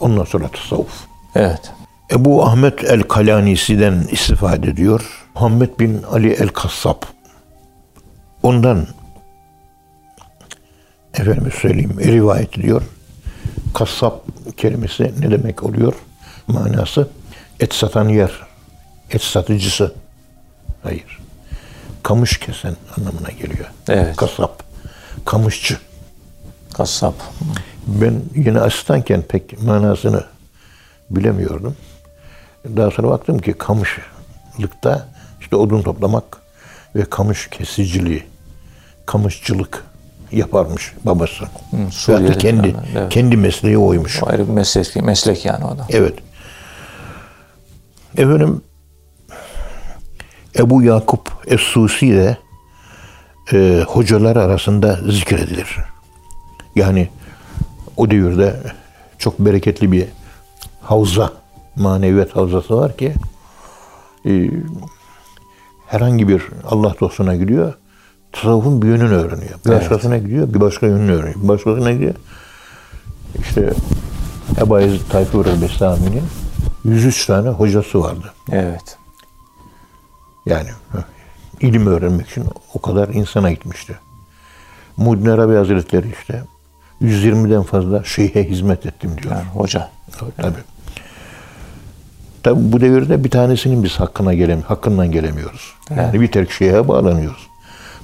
ondan 0.00 0.24
sonra 0.24 0.48
tasavvuf. 0.48 1.04
Evet. 1.34 1.72
Ebu 2.12 2.44
Ahmet 2.44 2.84
el-Kalanisi'den 2.84 4.04
istifade 4.10 4.70
ediyor. 4.70 5.24
Muhammed 5.34 5.78
bin 5.78 6.02
Ali 6.02 6.32
el-Kassab. 6.32 7.02
Ondan 8.42 8.86
efendim 11.14 11.52
söyleyeyim 11.60 11.96
rivayet 12.00 12.58
ediyor. 12.58 12.82
Kassap 13.74 14.22
kelimesi 14.56 15.12
ne 15.20 15.30
demek 15.30 15.62
oluyor? 15.62 15.94
Manası 16.46 17.08
et 17.60 17.74
satan 17.74 18.08
yer. 18.08 18.30
Et 19.10 19.22
satıcısı. 19.22 19.94
Hayır. 20.82 21.21
Kamış 22.02 22.38
kesen 22.38 22.76
anlamına 22.96 23.30
geliyor. 23.30 23.66
Evet. 23.88 24.16
Kasap. 24.16 24.62
Kamışçı. 25.24 25.78
Kassap. 26.74 27.14
Ben 27.86 28.22
yine 28.34 28.60
asistanken 28.60 29.22
pek 29.22 29.62
manasını 29.62 30.24
bilemiyordum. 31.10 31.76
Daha 32.76 32.90
sonra 32.90 33.08
baktım 33.08 33.38
ki 33.38 33.52
kamışlıkta 33.52 35.08
işte 35.40 35.56
odun 35.56 35.82
toplamak 35.82 36.38
ve 36.96 37.04
kamış 37.04 37.48
kesiciliği, 37.50 38.24
kamışçılık 39.06 39.84
yaparmış 40.32 40.92
babası. 41.04 41.44
Hı, 41.44 42.38
kendi 42.38 42.76
evet. 42.96 43.12
kendi 43.12 43.36
mesleği 43.36 43.78
oymuş. 43.78 44.22
O 44.22 44.26
ayrı 44.28 44.48
bir 44.48 44.52
meslek, 44.52 44.96
meslek 44.96 45.44
yani 45.44 45.64
o 45.64 45.78
da. 45.78 45.86
Evet. 45.90 46.14
Efendim 48.16 48.62
Ebu 50.58 50.82
Yakup 50.82 51.32
Es-Susi 51.46 52.12
de 52.12 52.36
e, 53.52 53.84
hocalar 53.88 54.36
arasında 54.36 54.98
zikredilir. 55.08 55.76
Yani 56.76 57.08
o 57.96 58.10
devirde 58.10 58.56
çok 59.18 59.38
bereketli 59.38 59.92
bir 59.92 60.06
havza, 60.80 61.32
maneviyat 61.76 62.36
havzası 62.36 62.76
var 62.76 62.96
ki 62.96 63.14
e, 64.26 64.50
herhangi 65.86 66.28
bir 66.28 66.42
Allah 66.70 66.94
dostuna 67.00 67.36
gidiyor, 67.36 67.74
tasavvufun 68.32 68.82
bir 68.82 68.86
yönünü 68.86 69.14
öğreniyor. 69.14 69.58
Bir 69.66 69.70
Evet. 69.70 69.80
başkasına 69.80 70.18
gidiyor, 70.18 70.54
bir 70.54 70.60
başka 70.60 70.86
yönünü 70.86 71.12
öğreniyor. 71.12 71.42
Bir 71.42 71.48
başkasına 71.48 71.92
gidiyor. 71.92 72.14
İşte 73.40 73.72
Ebu 74.60 74.80
Eyyid 74.80 75.00
Tayfur 75.10 75.46
el-Bestami'nin 75.46 76.22
103 76.84 77.26
tane 77.26 77.48
hocası 77.48 78.00
vardı. 78.00 78.32
Evet. 78.52 78.98
Yani 80.46 80.68
ilim 81.60 81.86
öğrenmek 81.86 82.28
için 82.28 82.44
o 82.74 82.80
kadar 82.80 83.08
insana 83.08 83.50
gitmişti. 83.50 83.98
Muhyiddin 84.96 85.30
Arabi 85.30 85.54
Hazretleri 85.54 86.06
işte 86.20 86.42
120'den 87.02 87.62
fazla 87.62 88.04
şeyhe 88.04 88.44
hizmet 88.44 88.86
ettim 88.86 89.10
diyor. 89.22 89.34
Yani 89.34 89.44
hoca. 89.44 89.88
Tabii. 90.36 90.54
Tabii 92.42 92.72
bu 92.72 92.80
devirde 92.80 93.24
bir 93.24 93.30
tanesinin 93.30 93.84
biz 93.84 94.00
hakkına 94.00 94.34
gelem 94.34 94.62
hakkından 94.62 95.10
gelemiyoruz. 95.10 95.74
Yani 95.96 96.20
bir 96.20 96.28
tek 96.32 96.50
şeyhe 96.50 96.88
bağlanıyoruz. 96.88 97.46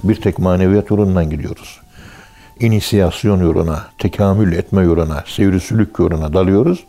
Bir 0.04 0.20
tek 0.20 0.38
maneviyat 0.38 0.90
yolundan 0.90 1.30
gidiyoruz. 1.30 1.80
İnisiyasyon 2.60 3.40
yoluna, 3.40 3.86
tekamül 3.98 4.52
etme 4.52 4.82
yoluna, 4.82 5.24
seyri 5.26 5.60
sülük 5.60 5.98
yoluna 5.98 6.32
dalıyoruz. 6.32 6.84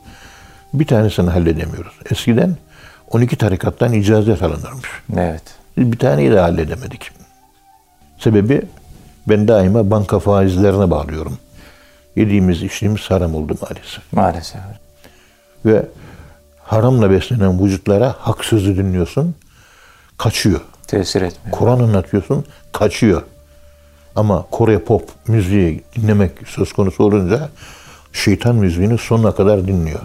Bir 0.74 0.88
tanesini 0.88 1.30
halledemiyoruz. 1.30 1.94
Eskiden 2.12 2.58
12 3.10 3.36
tarikattan 3.36 3.94
icazet 3.94 4.44
alınırmış. 4.44 4.90
Evet. 5.18 5.44
Biz 5.78 5.92
bir 5.92 5.98
taneyi 6.00 6.32
de 6.32 6.40
halledemedik. 6.40 7.12
Sebebi 8.18 8.62
ben 9.30 9.48
daima 9.48 9.92
banka 9.92 10.20
faizlerine 10.20 10.92
bağlıyorum. 10.92 11.38
Yediğimiz 12.16 12.64
içtiğimiz 12.64 13.02
haram 13.02 13.36
oldu 13.36 13.58
maalesef. 13.62 14.14
Maalesef. 14.14 14.62
Ve 15.66 15.86
haramla 16.64 17.12
beslenen 17.12 17.64
vücutlara 17.64 18.16
hak 18.20 18.46
sözü 18.46 18.78
dinliyorsun, 18.78 19.36
kaçıyor. 20.18 20.62
Tesir 20.88 21.22
etmiyor. 21.22 21.58
Kur'an 21.58 21.80
anlatıyorsun, 21.80 22.46
kaçıyor. 22.72 23.24
Ama 24.16 24.46
Kore 24.52 24.80
pop 24.80 25.10
müziği 25.28 25.84
dinlemek 25.96 26.32
söz 26.48 26.74
konusu 26.74 27.04
olunca 27.04 27.50
şeytan 28.14 28.56
müziğini 28.56 28.98
sonuna 28.98 29.32
kadar 29.32 29.68
dinliyor. 29.68 30.00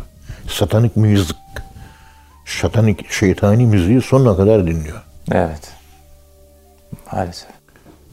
Satanik 0.49 0.96
müzik, 0.96 1.37
satanik 2.44 3.10
şeytani 3.12 3.66
müziği 3.66 4.00
sonuna 4.02 4.36
kadar 4.36 4.66
dinliyor. 4.66 5.02
Evet. 5.32 5.72
Maalesef. 7.12 7.48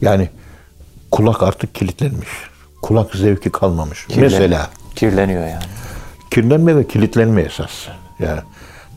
Yani 0.00 0.28
kulak 1.10 1.42
artık 1.42 1.74
kilitlenmiş. 1.74 2.28
Kulak 2.82 3.14
zevki 3.14 3.50
kalmamış. 3.50 4.06
Kirlen- 4.08 4.20
Mesela 4.20 4.70
Kirleniyor 4.96 5.46
yani. 5.46 5.62
kirlenme 6.30 6.76
ve 6.76 6.88
kilitlenme 6.88 7.42
esas. 7.42 7.72
Yani 8.18 8.40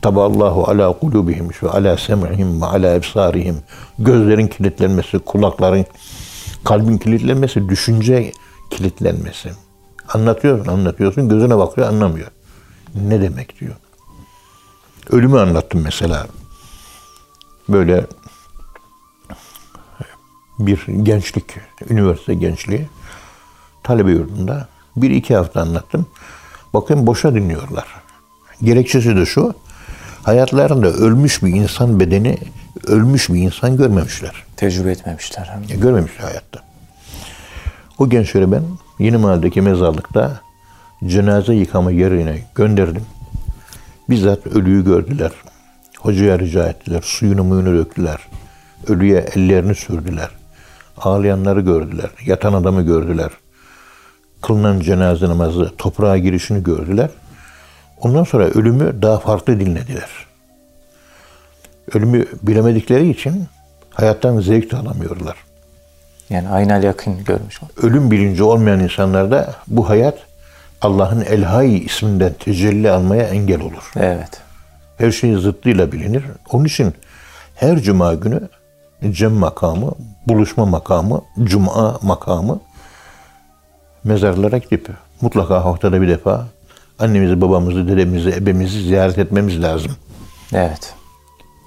Taballahu 0.02 0.64
ala 0.70 0.92
kulubihim 0.98 1.50
ve 1.62 1.68
ala 1.70 1.96
sem'ihim 1.98 2.62
ve 2.62 2.66
ala 2.66 2.94
ebsarihim. 2.94 3.56
Gözlerin 3.98 4.46
kilitlenmesi, 4.48 5.18
kulakların, 5.18 5.86
kalbin 6.64 6.98
kilitlenmesi, 6.98 7.68
düşünce 7.68 8.32
kilitlenmesi. 8.70 9.50
Anlatıyorsun, 10.14 10.72
anlatıyorsun, 10.72 11.28
gözüne 11.28 11.58
bakıyor, 11.58 11.88
anlamıyor. 11.88 12.26
Ne 12.94 13.20
demek 13.20 13.60
diyor. 13.60 13.74
Ölümü 15.10 15.40
anlattım 15.40 15.80
mesela. 15.84 16.26
Böyle 17.68 18.06
bir 20.58 20.86
gençlik, 21.02 21.44
üniversite 21.90 22.34
gençliği, 22.34 22.88
talebe 23.82 24.10
yurdunda 24.10 24.68
bir 24.96 25.10
iki 25.10 25.36
hafta 25.36 25.60
anlattım. 25.60 26.06
Bakın 26.74 27.06
boşa 27.06 27.34
dinliyorlar. 27.34 27.86
Gerekçesi 28.62 29.16
de 29.16 29.26
şu, 29.26 29.54
hayatlarında 30.22 30.86
ölmüş 30.86 31.42
bir 31.42 31.54
insan 31.54 32.00
bedeni, 32.00 32.38
ölmüş 32.86 33.28
bir 33.28 33.40
insan 33.40 33.76
görmemişler. 33.76 34.44
Tecrübe 34.56 34.90
etmemişler. 34.90 35.50
Ya 35.68 35.76
görmemişler 35.76 36.24
hayatta. 36.24 36.60
O 37.98 38.08
gençleri 38.08 38.52
ben 38.52 38.62
Yeni 38.98 39.16
Mahalle'deki 39.16 39.62
mezarlıkta 39.62 40.40
cenaze 41.06 41.54
yıkama 41.54 41.90
yerine 41.90 42.42
gönderdim. 42.54 43.02
Bizzat 44.10 44.46
ölüyü 44.46 44.84
gördüler. 44.84 45.30
Hocaya 45.98 46.38
rica 46.38 46.68
ettiler. 46.68 47.00
Suyunu 47.04 47.44
muyunu 47.44 47.78
döktüler. 47.78 48.18
Ölüye 48.88 49.26
ellerini 49.34 49.74
sürdüler. 49.74 50.28
Ağlayanları 50.96 51.60
gördüler. 51.60 52.10
Yatan 52.26 52.52
adamı 52.52 52.82
gördüler. 52.82 53.30
Kılınan 54.42 54.80
cenaze 54.80 55.28
namazı, 55.28 55.72
toprağa 55.78 56.18
girişini 56.18 56.62
gördüler. 56.62 57.10
Ondan 58.00 58.24
sonra 58.24 58.44
ölümü 58.44 59.02
daha 59.02 59.18
farklı 59.18 59.60
dinlediler. 59.60 60.08
Ölümü 61.94 62.26
bilemedikleri 62.42 63.10
için 63.10 63.44
hayattan 63.90 64.40
zevk 64.40 64.70
de 64.70 64.76
alamıyorlar. 64.76 65.36
Yani 66.30 66.48
aynal 66.48 66.82
yakın 66.82 67.24
görmüş. 67.24 67.60
Ölüm 67.82 68.10
bilinci 68.10 68.42
olmayan 68.42 68.80
insanlarda 68.80 69.54
bu 69.66 69.88
hayat 69.88 70.18
Allah'ın 70.86 71.20
Elhai 71.20 71.78
isminden 71.78 72.32
tecelli 72.32 72.90
almaya 72.90 73.22
engel 73.22 73.60
olur. 73.60 73.92
Evet. 73.96 74.40
Her 74.98 75.10
şey 75.10 75.34
zıttıyla 75.34 75.92
bilinir. 75.92 76.24
Onun 76.52 76.64
için 76.64 76.94
her 77.54 77.78
cuma 77.78 78.14
günü 78.14 78.48
cem 79.10 79.32
makamı, 79.32 79.92
buluşma 80.26 80.66
makamı, 80.66 81.22
cuma 81.44 81.98
makamı 82.02 82.60
mezarlara 84.04 84.58
gidip 84.58 84.88
mutlaka 85.20 85.64
haftada 85.64 86.02
bir 86.02 86.08
defa 86.08 86.46
annemizi, 86.98 87.40
babamızı, 87.40 87.88
dedemizi, 87.88 88.30
ebemizi 88.30 88.82
ziyaret 88.82 89.18
etmemiz 89.18 89.62
lazım. 89.62 89.92
Evet. 90.52 90.94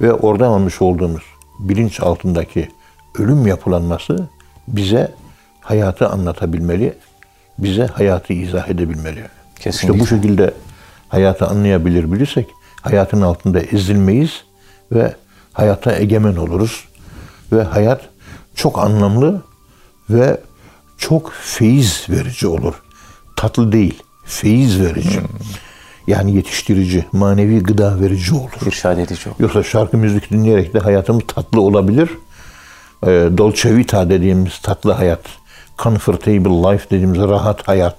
Ve 0.01 0.13
oradan 0.13 0.49
almış 0.49 0.81
olduğumuz 0.81 1.23
bilinç 1.59 1.99
altındaki 1.99 2.69
ölüm 3.19 3.47
yapılanması 3.47 4.27
bize 4.67 5.11
hayatı 5.61 6.09
anlatabilmeli, 6.09 6.93
bize 7.63 7.85
hayatı 7.85 8.33
izah 8.33 8.69
edebilmeli. 8.69 9.23
Kesinlikle. 9.59 9.93
İşte 9.93 9.99
bu 9.99 10.07
şekilde 10.07 10.53
hayatı 11.09 11.47
anlayabilir 11.47 12.11
bilirsek 12.11 12.47
hayatın 12.81 13.21
altında 13.21 13.59
ezilmeyiz 13.59 14.43
ve 14.91 15.15
hayata 15.53 15.95
egemen 15.95 16.35
oluruz. 16.35 16.85
Ve 17.51 17.63
hayat 17.63 18.01
çok 18.55 18.79
anlamlı 18.79 19.41
ve 20.09 20.39
çok 20.97 21.33
feyiz 21.33 22.05
verici 22.09 22.47
olur. 22.47 22.73
Tatlı 23.35 23.71
değil, 23.71 24.03
feyiz 24.25 24.81
verici. 24.81 25.19
Yani 26.07 26.35
yetiştirici, 26.35 27.05
manevi 27.11 27.59
gıda 27.59 28.01
verici 28.01 28.35
olur. 28.35 28.67
İrşad 28.67 28.97
edici 28.97 29.29
oldu. 29.29 29.35
Yoksa 29.39 29.63
şarkı 29.63 29.97
müzik 29.97 30.31
dinleyerek 30.31 30.73
de 30.73 30.79
hayatımız 30.79 31.23
tatlı 31.27 31.61
olabilir. 31.61 32.09
E, 33.03 33.07
Dolce 33.37 33.75
Vita 33.75 34.09
dediğimiz 34.09 34.59
tatlı 34.59 34.91
hayat, 34.91 35.21
comfortable 35.83 36.71
life 36.71 36.89
dediğimiz 36.89 37.19
rahat 37.19 37.67
hayat. 37.67 37.95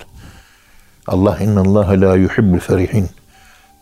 Allah 1.07 1.39
innallâhe 1.39 2.01
la 2.01 2.17
yuhibbul 2.17 2.59
ferihin. 2.59 3.09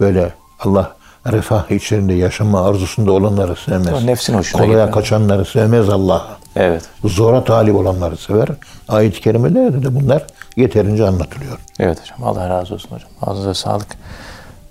Böyle 0.00 0.32
Allah 0.60 0.96
refah 1.26 1.70
içerisinde 1.70 2.12
yaşama 2.12 2.68
arzusunda 2.68 3.12
olanları 3.12 3.56
sevmez. 3.56 3.92
O 4.02 4.06
nefsin 4.06 4.34
hoşuna 4.34 4.62
Kolaya 4.62 4.78
gitmez. 4.78 4.94
kaçanları 4.94 5.44
sevmez 5.44 5.88
Allah. 5.88 6.26
Evet. 6.56 6.82
Zora 7.04 7.44
talip 7.44 7.74
olanları 7.74 8.16
sever. 8.16 8.48
Ayet-i 8.88 9.20
kerimelerde 9.20 9.82
de 9.82 9.94
bunlar 9.94 10.26
yeterince 10.56 11.08
anlatılıyor. 11.08 11.58
Evet 11.78 12.00
hocam. 12.00 12.28
Allah 12.28 12.48
razı 12.48 12.74
olsun 12.74 12.90
hocam. 12.90 13.08
Ağzınıza 13.22 13.54
sağlık. 13.54 13.86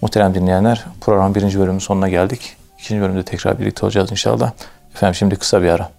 Muhterem 0.01 0.33
dinleyenler, 0.33 0.85
program 1.01 1.35
birinci 1.35 1.59
bölümün 1.59 1.79
sonuna 1.79 2.09
geldik. 2.09 2.55
İkinci 2.79 3.01
bölümde 3.01 3.23
tekrar 3.23 3.59
birlikte 3.59 3.85
olacağız 3.85 4.11
inşallah. 4.11 4.51
Efendim 4.95 5.15
şimdi 5.15 5.35
kısa 5.35 5.61
bir 5.61 5.67
ara. 5.67 5.89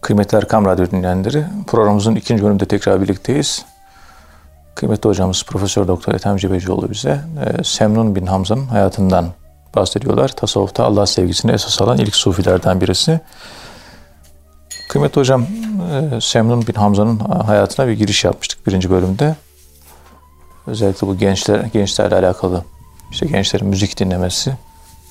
Kıymetli 0.00 0.38
Erkam 0.38 0.64
Radyo 0.64 0.90
dinleyenleri, 0.90 1.44
programımızın 1.66 2.14
ikinci 2.14 2.42
bölümünde 2.42 2.64
tekrar 2.64 3.02
birlikteyiz. 3.02 3.64
Kıymetli 4.74 5.08
hocamız 5.08 5.44
Profesör 5.44 5.88
Doktor 5.88 6.14
Ethem 6.14 6.36
Cebecioğlu 6.36 6.90
bize 6.90 7.20
e, 7.60 7.64
Semnun 7.64 8.14
bin 8.14 8.26
Hamza'nın 8.26 8.66
hayatından 8.66 9.28
bahsediyorlar. 9.76 10.28
Tasavvufta 10.28 10.84
Allah 10.84 11.06
sevgisini 11.06 11.52
esas 11.52 11.82
alan 11.82 11.98
ilk 11.98 12.16
sufilerden 12.16 12.80
birisi. 12.80 13.20
Kıymetli 14.88 15.20
hocam, 15.20 15.46
e, 15.92 16.20
Semnun 16.20 16.66
bin 16.66 16.74
Hamza'nın 16.74 17.18
hayatına 17.18 17.88
bir 17.88 17.92
giriş 17.92 18.24
yapmıştık 18.24 18.66
birinci 18.66 18.90
bölümde. 18.90 19.36
Özellikle 20.66 21.06
bu 21.06 21.18
gençler 21.18 21.60
gençlerle 21.60 22.14
alakalı, 22.14 22.64
işte 23.10 23.26
gençlerin 23.26 23.66
müzik 23.66 23.98
dinlemesi, 23.98 24.56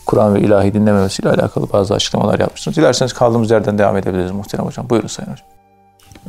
Kur'an 0.07 0.35
ve 0.35 0.41
ilahi 0.41 0.73
dinlememesiyle 0.73 1.29
alakalı 1.29 1.73
bazı 1.73 1.93
açıklamalar 1.93 2.39
yapmıştınız. 2.39 2.77
Dilerseniz 2.77 3.13
kaldığımız 3.13 3.51
yerden 3.51 3.77
devam 3.77 3.97
edebiliriz 3.97 4.31
muhterem 4.31 4.65
hocam. 4.65 4.89
Buyurun 4.89 5.07
Sayın 5.07 5.31
Hocam. 5.31 5.47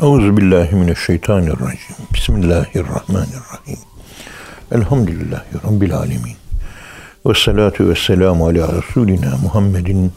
Euzu 0.03 0.37
billahi 0.37 0.75
mineşşeytanirracim. 0.75 1.97
Bismillahirrahmanirrahim. 2.15 3.79
Elhamdülillahi 4.73 5.55
rabbil 5.67 5.95
alamin. 5.95 6.37
Ve 7.27 7.35
salatu 7.35 7.89
ve 7.89 7.95
selamu 7.95 8.47
ala 8.47 8.69
Resulina 8.73 9.37
Muhammedin 9.43 10.13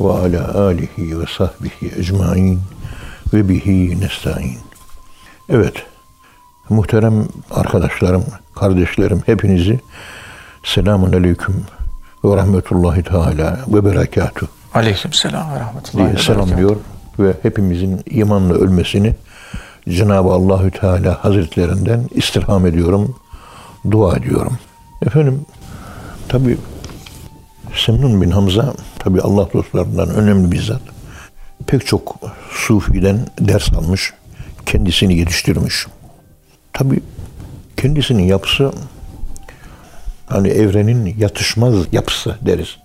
ve 0.00 0.12
ala 0.12 0.64
alihi 0.64 1.20
ve 1.20 1.24
sahbihi 1.38 1.98
ecmain 1.98 2.60
ve 3.34 3.48
bihi 3.48 4.00
nestaîn. 4.00 4.58
Evet, 5.48 5.74
muhterem 6.68 7.28
arkadaşlarım, 7.50 8.24
kardeşlerim 8.54 9.22
hepinizi 9.26 9.80
selamun 10.64 11.12
aleyküm 11.12 11.64
ve 12.24 12.36
rahmetullahi 12.36 13.02
teala 13.02 13.58
ve 13.68 13.84
berekatuhu 13.84 14.50
Aleyküm 14.74 15.12
selam 15.12 15.54
ve 15.54 15.60
rahmetullahi 15.60 16.06
diye 16.06 16.22
selamlıyor 16.22 16.76
ve 17.18 17.34
hepimizin 17.42 18.02
imanla 18.10 18.54
ölmesini 18.54 19.14
Cenab-ı 19.88 20.28
Allahü 20.28 20.70
Teala 20.70 21.24
Hazretlerinden 21.24 22.08
istirham 22.10 22.66
ediyorum, 22.66 23.16
dua 23.90 24.16
ediyorum. 24.16 24.58
Efendim, 25.06 25.40
tabi 26.28 26.58
Semnun 27.74 28.22
bin 28.22 28.30
Hamza, 28.30 28.74
tabi 28.98 29.20
Allah 29.20 29.48
dostlarından 29.52 30.08
önemli 30.08 30.52
bir 30.52 30.62
zat. 30.62 30.82
Pek 31.66 31.86
çok 31.86 32.16
sufiden 32.50 33.26
ders 33.40 33.72
almış, 33.72 34.12
kendisini 34.66 35.18
yetiştirmiş. 35.18 35.86
Tabi 36.72 37.00
kendisinin 37.76 38.22
yapısı, 38.22 38.72
hani 40.32 40.48
evrenin 40.48 41.14
yatışmaz 41.18 41.74
yapısı 41.92 42.36
deriz. 42.42 42.76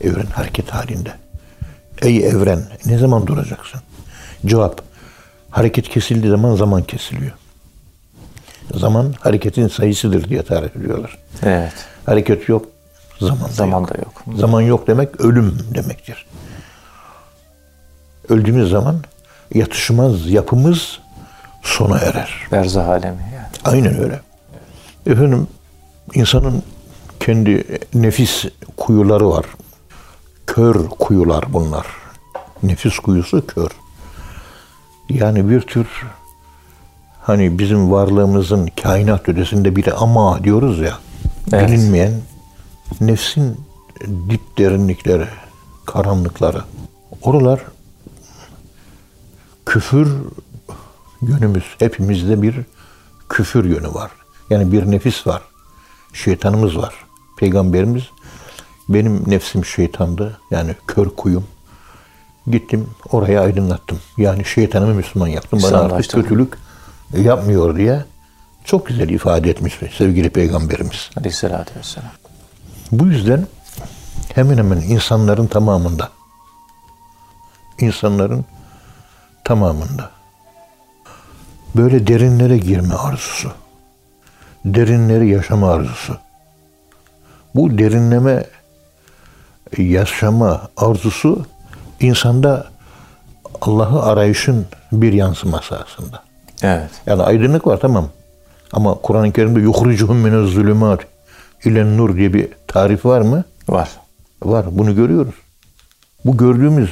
Evren 0.00 0.26
hareket 0.26 0.70
halinde. 0.70 1.12
Ey 2.02 2.26
evren 2.28 2.62
ne 2.86 2.98
zaman 2.98 3.26
duracaksın? 3.26 3.80
Cevap 4.46 4.80
hareket 5.50 5.88
kesildiği 5.88 6.30
zaman 6.30 6.54
zaman 6.56 6.82
kesiliyor. 6.82 7.32
Zaman 8.74 9.14
hareketin 9.20 9.68
sayısıdır 9.68 10.28
diye 10.28 10.42
tarif 10.42 10.76
ediyorlar. 10.76 11.18
Evet. 11.42 11.72
Hareket 12.06 12.48
yok, 12.48 12.66
zaman 13.20 13.48
da 13.48 13.52
Zaman 13.52 13.80
yok. 13.80 13.94
da 13.94 13.98
yok. 13.98 14.38
Zaman 14.38 14.60
yok 14.60 14.86
demek 14.86 15.20
ölüm 15.20 15.58
demektir. 15.74 16.26
Öldüğümüz 18.28 18.70
zaman 18.70 18.96
yatışmaz 19.54 20.30
yapımız 20.30 20.98
sona 21.62 21.98
erer. 21.98 22.30
Berzah 22.52 22.88
alemi 22.88 23.22
yani. 23.34 23.46
Aynen 23.64 24.02
öyle. 24.02 24.20
Efendim 25.06 25.46
insanın 26.14 26.62
kendi 27.24 27.64
nefis 27.94 28.44
kuyuları 28.76 29.30
var. 29.30 29.46
Kör 30.46 30.88
kuyular 30.88 31.52
bunlar. 31.52 31.86
Nefis 32.62 32.98
kuyusu 32.98 33.46
kör. 33.46 33.70
Yani 35.08 35.50
bir 35.50 35.60
tür 35.60 35.86
hani 37.22 37.58
bizim 37.58 37.90
varlığımızın 37.90 38.68
kainat 38.82 39.28
ötesinde 39.28 39.76
biri 39.76 39.92
ama 39.92 40.44
diyoruz 40.44 40.78
ya. 40.78 40.98
Evet. 41.52 41.68
Bilinmeyen 41.68 42.12
nefsin 43.00 43.60
dip 44.30 44.58
derinlikleri, 44.58 45.26
karanlıkları. 45.86 46.62
Oralar 47.22 47.60
küfür 49.66 50.08
yönümüz. 51.22 51.64
Hepimizde 51.78 52.42
bir 52.42 52.60
küfür 53.28 53.64
yönü 53.64 53.94
var. 53.94 54.10
Yani 54.50 54.72
bir 54.72 54.90
nefis 54.90 55.26
var. 55.26 55.42
Şeytanımız 56.12 56.76
var. 56.76 57.04
Peygamberimiz 57.36 58.02
benim 58.88 59.30
nefsim 59.30 59.64
şeytandı. 59.64 60.40
Yani 60.50 60.74
kör 60.86 61.08
kuyum. 61.08 61.44
Gittim 62.46 62.90
oraya 63.10 63.40
aydınlattım. 63.40 63.98
Yani 64.16 64.44
şeytanımı 64.44 64.94
Müslüman 64.94 65.28
yaptım. 65.28 65.60
Bana 65.62 65.78
artık 65.78 66.12
kötülük 66.12 66.58
yapmıyor 67.16 67.76
diye 67.76 68.04
çok 68.64 68.86
güzel 68.86 69.08
ifade 69.08 69.50
etmiş 69.50 69.78
sevgili 69.98 70.30
peygamberimiz. 70.30 71.10
Aleyhisselatü 71.16 71.78
vesselam. 71.78 72.10
Bu 72.92 73.06
yüzden 73.06 73.46
hemen 74.34 74.58
hemen 74.58 74.76
insanların 74.76 75.46
tamamında 75.46 76.10
insanların 77.78 78.44
tamamında 79.44 80.10
böyle 81.76 82.06
derinlere 82.06 82.58
girme 82.58 82.94
arzusu, 82.94 83.52
derinleri 84.64 85.28
yaşama 85.28 85.72
arzusu. 85.72 86.18
Bu 87.54 87.78
derinleme 87.78 88.44
yaşama 89.78 90.68
arzusu 90.76 91.46
insanda 92.00 92.66
Allah'ı 93.60 94.02
arayışın 94.02 94.66
bir 94.92 95.12
yansıması 95.12 95.78
aslında. 95.78 96.22
Evet. 96.62 96.90
Yani 97.06 97.22
aydınlık 97.22 97.66
var 97.66 97.78
tamam. 97.80 98.08
Ama 98.72 98.94
Kur'an-ı 98.94 99.32
Kerim'de 99.32 99.60
yuhricuhum 99.60 100.16
minez 100.16 100.50
zulümat 100.50 101.00
ilen 101.64 101.96
nur 101.96 102.16
diye 102.16 102.32
bir 102.32 102.48
tarif 102.66 103.04
var 103.04 103.20
mı? 103.20 103.44
Var. 103.68 103.88
Var. 104.42 104.66
Bunu 104.70 104.94
görüyoruz. 104.94 105.34
Bu 106.24 106.36
gördüğümüz 106.36 106.90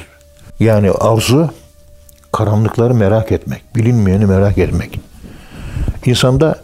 yani 0.59 0.91
arzu 0.91 1.49
karanlıkları 2.31 2.93
merak 2.93 3.31
etmek, 3.31 3.75
bilinmeyeni 3.75 4.25
merak 4.25 4.57
etmek. 4.57 4.99
İnsanda 6.05 6.55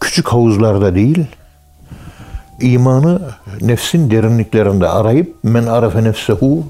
küçük 0.00 0.28
havuzlarda 0.28 0.94
değil, 0.94 1.26
imanı 2.62 3.20
nefsin 3.60 4.10
derinliklerinde 4.10 4.88
arayıp 4.88 5.34
men 5.42 5.66
arafe 5.66 6.04
nefsehu 6.04 6.64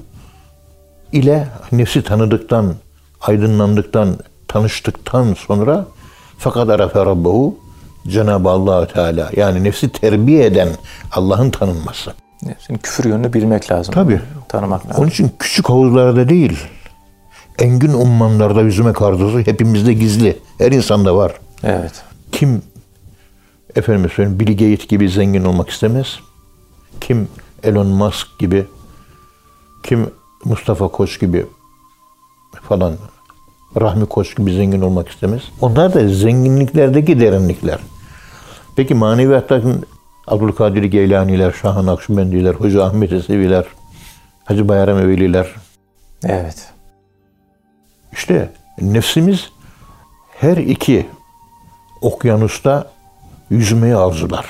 ile 1.11 1.47
nefsi 1.71 2.03
tanıdıktan, 2.03 2.73
aydınlandıktan, 3.21 4.17
tanıştıktan 4.47 5.33
sonra 5.33 5.85
fakat 6.37 6.69
arafe 6.69 7.05
rabbehu 7.05 7.57
Cenab-ı 8.07 8.49
allah 8.49 8.87
Teala 8.87 9.29
yani 9.35 9.63
nefsi 9.63 9.89
terbiye 9.89 10.45
eden 10.45 10.69
Allah'ın 11.11 11.49
tanınması. 11.49 12.13
Nefsin 12.43 12.75
küfür 12.75 13.05
yönünü 13.05 13.33
bilmek 13.33 13.71
lazım. 13.71 13.93
Tabii. 13.93 14.21
Tanımak 14.49 14.85
lazım. 14.85 15.01
Onun 15.01 15.09
için 15.09 15.31
küçük 15.39 15.69
havuzlarda 15.69 16.29
değil, 16.29 16.59
engin 17.59 17.93
ummanlarda 17.93 18.61
yüzüme 18.61 18.91
arzusu 18.91 19.39
hepimizde 19.39 19.93
gizli. 19.93 20.39
Her 20.57 20.71
insanda 20.71 21.15
var. 21.15 21.33
Evet. 21.63 22.03
Kim 22.31 22.61
efendim 23.75 24.11
söyleyeyim 24.15 24.39
Bill 24.39 24.51
Gates 24.51 24.87
gibi 24.87 25.09
zengin 25.09 25.43
olmak 25.43 25.69
istemez? 25.69 26.19
Kim 27.01 27.27
Elon 27.63 27.87
Musk 27.87 28.39
gibi? 28.39 28.65
Kim 29.83 30.09
Mustafa 30.45 30.87
Koç 30.87 31.19
gibi 31.19 31.45
falan 32.69 32.95
Rahmi 33.81 34.05
Koç 34.05 34.37
gibi 34.37 34.53
zengin 34.53 34.81
olmak 34.81 35.09
istemez? 35.09 35.41
Onlar 35.61 35.93
da 35.93 36.07
zenginliklerdeki 36.07 37.19
derinlikler. 37.19 37.79
Peki 38.75 38.95
maneviyattaki 38.95 39.67
Abdülkadir 40.27 40.83
Geylaniler, 40.83 41.51
Şahan 41.51 41.87
Akşubendiler, 41.87 42.53
Hoca 42.53 42.83
Ahmet 42.83 43.11
Eseviler, 43.13 43.65
Hacı 44.45 44.67
Bayram 44.67 44.99
Eveliler. 44.99 45.47
Evet. 46.23 46.73
İşte 48.11 48.51
nefsimiz 48.81 49.51
her 50.39 50.57
iki 50.57 51.07
okyanusta 52.01 52.91
yüzmeyi 53.49 53.95
arzular. 53.95 54.45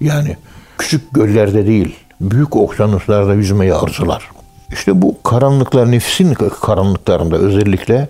Yani 0.00 0.36
küçük 0.78 1.14
göllerde 1.14 1.66
değil, 1.66 1.96
büyük 2.20 2.56
okyanuslarda 2.56 3.34
yüzmeyi 3.34 3.74
arzular. 3.74 4.30
İşte 4.72 5.02
bu 5.02 5.22
karanlıklar, 5.22 5.90
nefsin 5.90 6.34
karanlıklarında 6.34 7.36
özellikle 7.36 8.08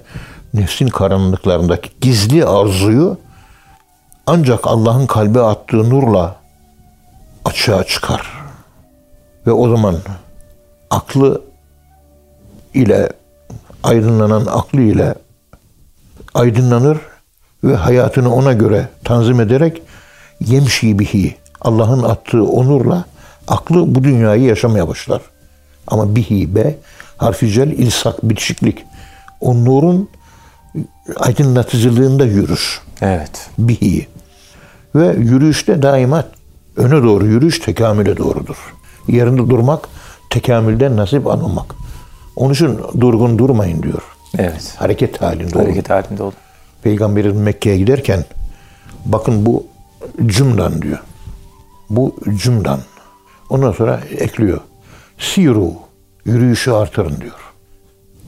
nefsin 0.54 0.88
karanlıklarındaki 0.88 1.90
gizli 2.00 2.44
arzuyu 2.44 3.18
ancak 4.26 4.66
Allah'ın 4.66 5.06
kalbe 5.06 5.40
attığı 5.40 5.90
nurla 5.90 6.36
açığa 7.44 7.84
çıkar. 7.84 8.32
Ve 9.46 9.52
o 9.52 9.68
zaman 9.68 9.96
aklı 10.90 11.42
ile 12.74 13.08
aydınlanan 13.82 14.46
aklı 14.46 14.80
ile 14.80 15.14
aydınlanır 16.34 16.98
ve 17.64 17.76
hayatını 17.76 18.34
ona 18.34 18.52
göre 18.52 18.88
tanzim 19.04 19.40
ederek 19.40 19.82
yemşi 20.40 20.98
bihi 20.98 21.36
Allah'ın 21.60 22.02
attığı 22.02 22.44
onurla 22.44 23.04
aklı 23.48 23.94
bu 23.94 24.04
dünyayı 24.04 24.42
yaşamaya 24.42 24.88
başlar. 24.88 25.22
Ama 25.86 26.16
bihi 26.16 26.54
be 26.54 26.78
harficel 27.16 27.70
ilsak 27.70 28.22
bitişiklik. 28.22 28.84
O 29.40 29.64
nurun 29.64 30.08
aydınlatıcılığında 31.16 32.24
yürür. 32.24 32.80
Evet. 33.00 33.50
Bihi. 33.58 34.06
Ve 34.94 35.16
yürüyüşte 35.18 35.82
daima 35.82 36.24
öne 36.76 37.02
doğru 37.02 37.26
yürüyüş 37.26 37.58
tekamüle 37.58 38.16
doğrudur. 38.16 38.74
Yerinde 39.08 39.50
durmak 39.50 39.88
tekamülden 40.30 40.96
nasip 40.96 41.26
alınmak. 41.26 41.74
Onun 42.36 42.54
için 42.54 42.78
durgun 43.00 43.38
durmayın 43.38 43.82
diyor. 43.82 44.02
Evet. 44.38 44.74
Hareket 44.76 45.22
halinde 45.22 45.58
olun. 45.58 45.64
Hareket 45.64 45.90
halinde 45.90 46.22
olun. 46.22 46.34
Peygamberin 46.82 47.36
Mekke'ye 47.36 47.76
giderken 47.78 48.24
bakın 49.04 49.46
bu 49.46 49.66
cümdan 50.26 50.82
diyor. 50.82 50.98
Bu 51.90 52.16
cümdan. 52.42 52.80
Ondan 53.50 53.72
sonra 53.72 54.00
ekliyor. 54.18 54.60
Siru, 55.18 55.72
yürüyüşü 56.24 56.70
artırın 56.70 57.20
diyor. 57.20 57.38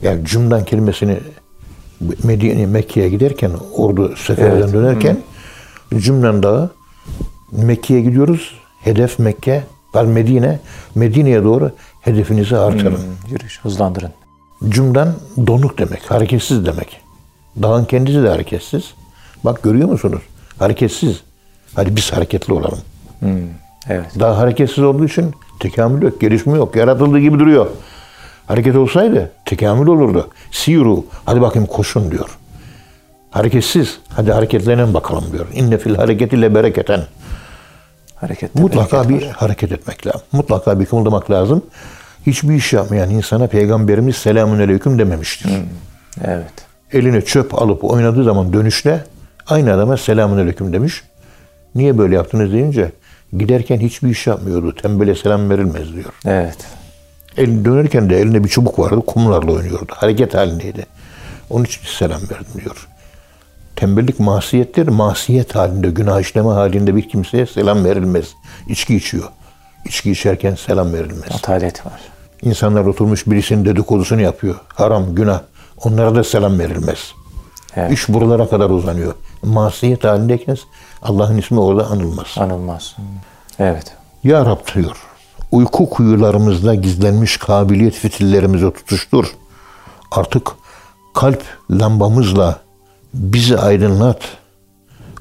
Yani 0.01 0.25
cümdan 0.25 0.65
kelimesini 0.65 1.19
Medine, 2.23 2.65
Mekke'ye 2.65 3.09
giderken, 3.09 3.51
ordu 3.75 4.15
seferden 4.15 4.61
Evet. 4.61 4.73
dönerken 4.73 5.17
cümdan 5.97 6.43
dağı 6.43 6.69
Mekke'ye 7.51 8.01
gidiyoruz. 8.01 8.55
Hedef 8.83 9.19
Mekke, 9.19 9.63
var 9.93 10.05
Medine. 10.05 10.59
Medine'ye 10.95 11.43
doğru 11.43 11.71
hedefinizi 12.01 12.57
artırın. 12.57 12.95
Hmm, 12.97 13.31
Yürüyüş 13.31 13.59
hızlandırın. 13.63 14.11
Cümden 14.69 15.13
donuk 15.47 15.77
demek, 15.77 16.11
hareketsiz 16.11 16.65
demek. 16.65 17.01
Dağın 17.61 17.85
kendisi 17.85 18.23
de 18.23 18.29
hareketsiz. 18.29 18.93
Bak 19.43 19.63
görüyor 19.63 19.89
musunuz? 19.89 20.21
Hareketsiz. 20.59 21.21
Hadi 21.75 21.95
biz 21.95 22.13
hareketli 22.13 22.53
olalım. 22.53 22.79
Hmm, 23.19 23.29
Evet. 23.89 24.05
Dağ 24.19 24.37
hareketsiz 24.37 24.83
olduğu 24.83 25.05
için 25.05 25.31
tekamül 25.59 26.01
yok, 26.01 26.21
gelişme 26.21 26.57
yok. 26.57 26.75
Yaratıldığı 26.75 27.19
gibi 27.19 27.39
duruyor. 27.39 27.67
Hareket 28.47 28.75
olsaydı 28.75 29.31
tekamül 29.45 29.87
olurdu. 29.87 30.29
Siru, 30.51 31.05
hadi 31.25 31.41
bakayım 31.41 31.67
koşun 31.67 32.11
diyor. 32.11 32.37
Hareketsiz, 33.31 33.99
hadi 34.09 34.31
hareketlenen 34.31 34.93
bakalım 34.93 35.23
diyor. 35.31 35.45
İnne 35.53 35.77
fil 35.77 35.95
hareketiyle 35.95 36.55
bereketen. 36.55 37.01
Harekette 38.15 38.61
Mutlaka 38.61 38.97
bereket 39.03 39.21
bir 39.21 39.27
var. 39.27 39.33
hareket 39.35 39.71
etmek 39.71 40.07
lazım. 40.07 40.21
Mutlaka 40.31 40.79
bir 40.79 40.85
kımıldamak 40.85 41.31
lazım. 41.31 41.61
Hiçbir 42.27 42.53
iş 42.55 42.73
yapmayan 42.73 43.09
insana 43.09 43.47
Peygamberimiz 43.47 44.15
selamun 44.15 44.59
aleyküm 44.59 44.99
dememiştir. 44.99 45.51
Evet. 46.23 46.51
Eline 46.93 47.21
çöp 47.21 47.61
alıp 47.61 47.83
oynadığı 47.83 48.23
zaman 48.23 48.53
dönüşte 48.53 49.03
aynı 49.47 49.73
adama 49.73 49.97
selamun 49.97 50.37
aleyküm 50.37 50.73
demiş. 50.73 51.03
Niye 51.75 51.97
böyle 51.97 52.15
yaptınız 52.15 52.51
deyince 52.51 52.91
giderken 53.37 53.79
hiçbir 53.79 54.09
iş 54.09 54.27
yapmıyordu. 54.27 54.75
Tembele 54.75 55.15
selam 55.15 55.49
verilmez 55.49 55.93
diyor. 55.93 56.13
Evet. 56.25 56.57
El 57.37 57.65
dönerken 57.65 58.09
de 58.09 58.19
elinde 58.19 58.43
bir 58.43 58.49
çubuk 58.49 58.79
vardı. 58.79 59.01
Kumlarla 59.07 59.51
oynuyordu. 59.51 59.93
Hareket 59.95 60.33
halindeydi. 60.33 60.85
Onun 61.49 61.63
için 61.63 61.81
selam 61.97 62.21
verdim 62.21 62.61
diyor. 62.63 62.87
Tembellik 63.75 64.19
masiyettir. 64.19 64.87
Masiyet 64.87 65.55
halinde, 65.55 65.89
günah 65.89 66.21
işleme 66.21 66.49
halinde 66.49 66.95
bir 66.95 67.09
kimseye 67.09 67.45
selam 67.45 67.85
verilmez. 67.85 68.25
İçki 68.67 68.95
içiyor. 68.95 69.29
İçki 69.85 70.11
içerken 70.11 70.55
selam 70.55 70.93
verilmez. 70.93 71.31
Atalet 71.31 71.85
var. 71.85 72.01
İnsanlar 72.41 72.85
oturmuş 72.85 73.27
birisinin 73.27 73.65
dedikodusunu 73.65 74.21
yapıyor. 74.21 74.55
Haram, 74.67 75.15
günah. 75.15 75.41
Onlara 75.83 76.15
da 76.15 76.23
selam 76.23 76.59
verilmez. 76.59 77.11
Evet. 77.75 77.91
İş 77.91 78.09
buralara 78.09 78.49
kadar 78.49 78.69
uzanıyor. 78.69 79.13
Masiyet 79.43 80.03
halindeyken 80.03 80.57
Allah'ın 81.01 81.37
ismi 81.37 81.59
orada 81.59 81.87
anılmaz. 81.87 82.27
Anılmaz. 82.37 82.95
Evet. 83.59 83.95
Ya 84.23 84.45
Rab 84.45 84.75
diyor. 84.75 84.97
Uyku 85.51 85.89
kuyularımızda 85.89 86.75
gizlenmiş 86.75 87.37
kabiliyet 87.37 87.93
fitillerimizi 87.93 88.71
tutuştur. 88.71 89.25
Artık 90.11 90.51
kalp 91.13 91.43
lambamızla 91.71 92.59
bizi 93.13 93.57
aydınlat. 93.57 94.19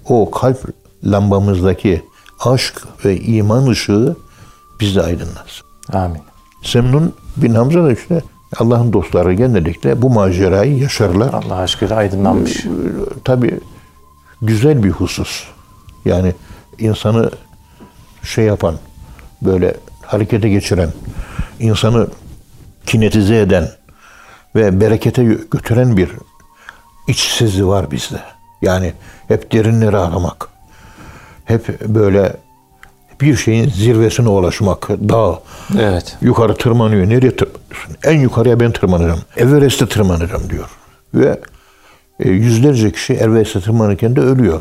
O 0.08 0.30
kalp 0.30 0.64
lambamızdaki 1.04 2.02
aşk 2.40 2.82
ve 3.04 3.20
iman 3.20 3.66
ışığı 3.66 4.16
bizi 4.80 5.02
aydınlatsın. 5.02 5.66
Amin. 5.92 6.22
Semnun 6.62 7.14
bin 7.36 7.54
Hamza 7.54 7.84
da 7.84 7.92
işte 7.92 8.22
Allah'ın 8.58 8.92
dostları 8.92 9.32
genellikle 9.32 10.02
bu 10.02 10.10
macerayı 10.10 10.78
yaşarlar. 10.78 11.32
Allah 11.34 11.56
aşkıyla 11.56 11.96
aydınlanmış. 11.96 12.66
Tabii 13.24 13.60
güzel 14.42 14.82
bir 14.84 14.90
husus. 14.90 15.44
Yani 16.04 16.34
insanı 16.78 17.30
şey 18.22 18.44
yapan, 18.44 18.74
böyle 19.42 19.74
harekete 20.02 20.48
geçiren, 20.48 20.92
insanı 21.60 22.06
kinetize 22.86 23.40
eden 23.40 23.68
ve 24.54 24.80
berekete 24.80 25.24
götüren 25.24 25.96
bir 25.96 26.10
iç 27.08 27.20
sezi 27.20 27.66
var 27.66 27.90
bizde. 27.90 28.20
Yani 28.62 28.92
hep 29.28 29.52
derinleri 29.52 29.96
aramak. 29.96 30.48
Hep 31.44 31.80
böyle 31.80 32.36
bir 33.20 33.36
şeyin 33.36 33.68
zirvesine 33.68 34.28
ulaşmak. 34.28 34.88
Dağ 34.88 35.40
Evet. 35.78 36.16
yukarı 36.22 36.56
tırmanıyor. 36.56 37.08
Nereye 37.08 37.36
tırmanıyorsun? 37.36 37.96
En 38.04 38.20
yukarıya 38.20 38.60
ben 38.60 38.72
tırmanacağım. 38.72 39.20
Everest'e 39.36 39.86
tırmanacağım 39.88 40.50
diyor. 40.50 40.68
Ve 41.14 41.40
e, 42.20 42.28
yüzlerce 42.30 42.92
kişi 42.92 43.14
Everest'e 43.14 43.60
tırmanırken 43.60 44.16
de 44.16 44.20
ölüyor. 44.20 44.60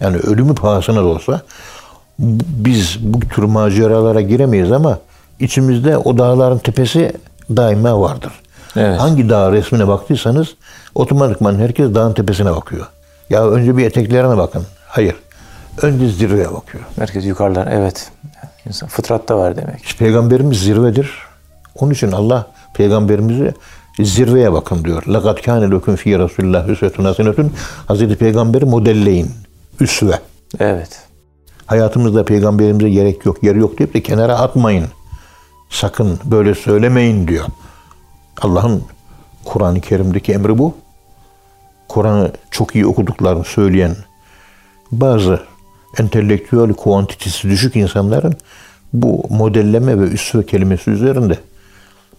Yani 0.00 0.16
ölümü 0.16 0.54
pahasına 0.54 0.96
da 0.96 1.06
olsa 1.06 1.42
biz 2.18 2.98
bu 3.00 3.20
tür 3.20 3.42
maceralara 3.42 4.20
giremeyiz 4.20 4.72
ama 4.72 4.98
içimizde 5.40 5.96
o 5.96 6.18
dağların 6.18 6.58
tepesi 6.58 7.12
daima 7.50 8.00
vardır. 8.00 8.32
Evet. 8.76 9.00
Hangi 9.00 9.28
dağ 9.28 9.52
resmine 9.52 9.88
baktıysanız 9.88 10.48
otomatikman 10.94 11.54
herkes 11.54 11.94
dağın 11.94 12.12
tepesine 12.12 12.50
bakıyor. 12.50 12.86
Ya 13.30 13.48
önce 13.48 13.76
bir 13.76 13.86
eteklerine 13.86 14.36
bakın. 14.36 14.62
Hayır. 14.86 15.14
Önce 15.82 16.08
zirveye 16.08 16.52
bakıyor. 16.52 16.84
Herkes 16.98 17.24
yukarıdan 17.26 17.66
evet. 17.70 18.10
İnsan 18.66 18.88
fıtratta 18.88 19.38
var 19.38 19.56
demek. 19.56 19.84
İşte 19.84 20.04
peygamberimiz 20.04 20.60
zirvedir. 20.60 21.10
Onun 21.74 21.90
için 21.90 22.12
Allah 22.12 22.46
peygamberimizi 22.74 23.54
zirveye 24.00 24.52
bakın 24.52 24.84
diyor. 24.84 25.06
Lakat 25.06 25.42
kâne 25.42 25.70
leküm 25.70 25.96
fî 25.96 26.18
Resulullah 26.18 26.68
hüsvetun 26.68 27.04
hasenetun. 27.04 27.52
Hazreti 27.86 28.16
Peygamberi 28.16 28.64
modelleyin. 28.64 29.30
Üsve. 29.80 30.20
Evet. 30.58 31.08
Hayatımızda 31.66 32.24
peygamberimize 32.24 32.90
gerek 32.90 33.26
yok, 33.26 33.42
yeri 33.42 33.58
yok 33.58 33.78
deyip 33.78 33.94
de 33.94 34.02
kenara 34.02 34.38
atmayın. 34.38 34.86
Sakın 35.70 36.18
böyle 36.24 36.54
söylemeyin 36.54 37.28
diyor. 37.28 37.44
Allah'ın 38.40 38.82
Kur'an-ı 39.44 39.80
Kerim'deki 39.80 40.32
emri 40.32 40.58
bu. 40.58 40.74
Kur'an'ı 41.88 42.32
çok 42.50 42.74
iyi 42.74 42.86
okuduklarını 42.86 43.44
söyleyen 43.44 43.96
bazı 44.92 45.40
entelektüel 45.98 46.72
kuantitesi 46.72 47.48
düşük 47.48 47.76
insanların 47.76 48.34
bu 48.92 49.24
modelleme 49.30 50.00
ve 50.00 50.04
üsve 50.04 50.46
kelimesi 50.46 50.90
üzerinde 50.90 51.38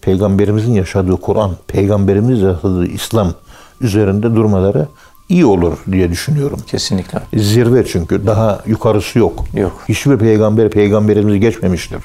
peygamberimizin 0.00 0.72
yaşadığı 0.72 1.16
Kur'an, 1.16 1.56
peygamberimiz 1.66 2.40
yaşadığı 2.40 2.86
İslam 2.86 3.34
üzerinde 3.80 4.34
durmaları 4.34 4.88
iyi 5.30 5.46
olur 5.46 5.78
diye 5.92 6.10
düşünüyorum. 6.10 6.60
Kesinlikle. 6.66 7.20
Zirve 7.34 7.86
çünkü 7.86 8.26
daha 8.26 8.62
yukarısı 8.66 9.18
yok. 9.18 9.44
Yok. 9.54 9.84
Hiçbir 9.88 10.18
peygamber 10.18 10.70
peygamberimizi 10.70 11.40
geçmemiştir. 11.40 11.98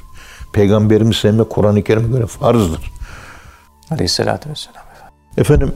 Peygamberimiz 0.54 1.18
sevmek 1.18 1.50
Kur'an-ı 1.50 1.84
Kerim'e 1.84 2.08
göre 2.08 2.28
farzdır. 2.28 2.92
Aleyhisselatü 3.92 4.50
vesselam. 4.50 4.84
Efendim 5.38 5.72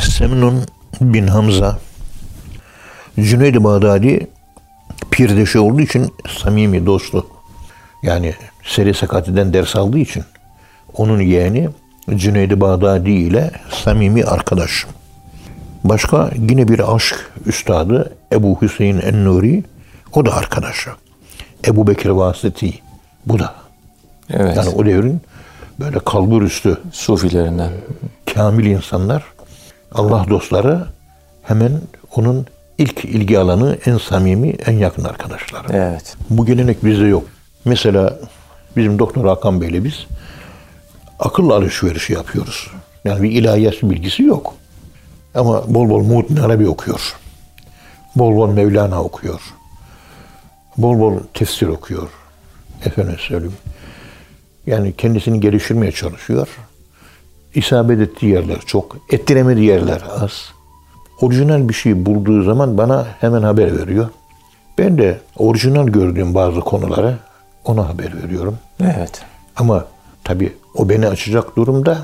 Semnun 0.00 0.64
bin 1.00 1.26
Hamza 1.26 1.78
Cüneyd-i 3.20 3.64
Bağdadi 3.64 4.26
pirdeşi 5.10 5.58
olduğu 5.58 5.80
için 5.80 6.14
samimi 6.42 6.86
dostu. 6.86 7.26
Yani 8.02 8.34
Seri 8.64 8.94
Sakati'den 8.94 9.52
ders 9.52 9.76
aldığı 9.76 9.98
için 9.98 10.24
onun 10.96 11.20
yeğeni 11.20 11.68
Cüneyd-i 12.16 12.60
Bağdadi 12.60 13.10
ile 13.10 13.50
samimi 13.84 14.24
arkadaş. 14.24 14.86
Başka 15.84 16.30
yine 16.48 16.68
bir 16.68 16.94
aşk 16.94 17.32
üstadı 17.46 18.16
Ebu 18.32 18.58
Hüseyin 18.62 19.00
En-Nuri 19.00 19.64
o 20.12 20.26
da 20.26 20.34
arkadaşı. 20.34 20.90
Ebu 21.66 21.86
Bekir 21.86 22.08
Vasiti 22.08 22.74
bu 23.26 23.38
da. 23.38 23.54
Evet. 24.30 24.56
Yani 24.56 24.68
o 24.68 24.86
devrin 24.86 25.20
böyle 25.80 25.98
kalbur 25.98 26.42
üstü 26.42 26.78
Sufilerinden. 26.92 27.70
kamil 28.34 28.66
insanlar, 28.66 29.24
Allah 29.92 30.26
dostları 30.30 30.86
hemen 31.42 31.72
onun 32.16 32.46
ilk 32.78 33.04
ilgi 33.04 33.38
alanı, 33.38 33.78
en 33.86 33.98
samimi, 33.98 34.48
en 34.48 34.72
yakın 34.72 35.04
arkadaşları. 35.04 35.66
Evet. 35.72 36.16
Bu 36.30 36.46
gelenek 36.46 36.84
bizde 36.84 37.04
yok. 37.04 37.24
Mesela 37.64 38.18
bizim 38.76 38.98
Doktor 38.98 39.24
Hakan 39.24 39.60
Bey'le 39.60 39.84
biz 39.84 40.06
akıl 41.18 41.50
alışverişi 41.50 42.12
yapıyoruz. 42.12 42.70
Yani 43.04 43.22
bir 43.22 43.30
ilahiyat 43.30 43.82
bilgisi 43.82 44.22
yok. 44.22 44.54
Ama 45.34 45.74
bol 45.74 45.90
bol 45.90 46.02
Muhittin 46.02 46.36
Arabi 46.36 46.68
okuyor. 46.68 47.16
Bol 48.16 48.36
bol 48.36 48.48
Mevlana 48.52 49.02
okuyor. 49.02 49.40
Bol 50.76 51.00
bol 51.00 51.14
tefsir 51.34 51.66
okuyor. 51.66 52.08
Efendim 52.84 53.16
söyleyeyim. 53.18 53.56
Yani 54.66 54.92
kendisini 54.96 55.40
geliştirmeye 55.40 55.92
çalışıyor. 55.92 56.48
İsabet 57.54 58.00
ettiği 58.00 58.26
yerler 58.26 58.60
çok. 58.66 58.96
Ettiremediği 59.10 59.66
yerler 59.66 60.02
az. 60.20 60.32
Orijinal 61.20 61.68
bir 61.68 61.74
şey 61.74 62.06
bulduğu 62.06 62.42
zaman 62.42 62.78
bana 62.78 63.06
hemen 63.20 63.42
haber 63.42 63.78
veriyor. 63.78 64.08
Ben 64.78 64.98
de 64.98 65.20
orijinal 65.36 65.86
gördüğüm 65.86 66.34
bazı 66.34 66.60
konulara 66.60 67.18
ona 67.64 67.88
haber 67.88 68.22
veriyorum. 68.22 68.58
Evet. 68.80 69.22
Ama 69.56 69.84
tabii 70.24 70.52
o 70.74 70.88
beni 70.88 71.06
açacak 71.06 71.56
durumda 71.56 71.98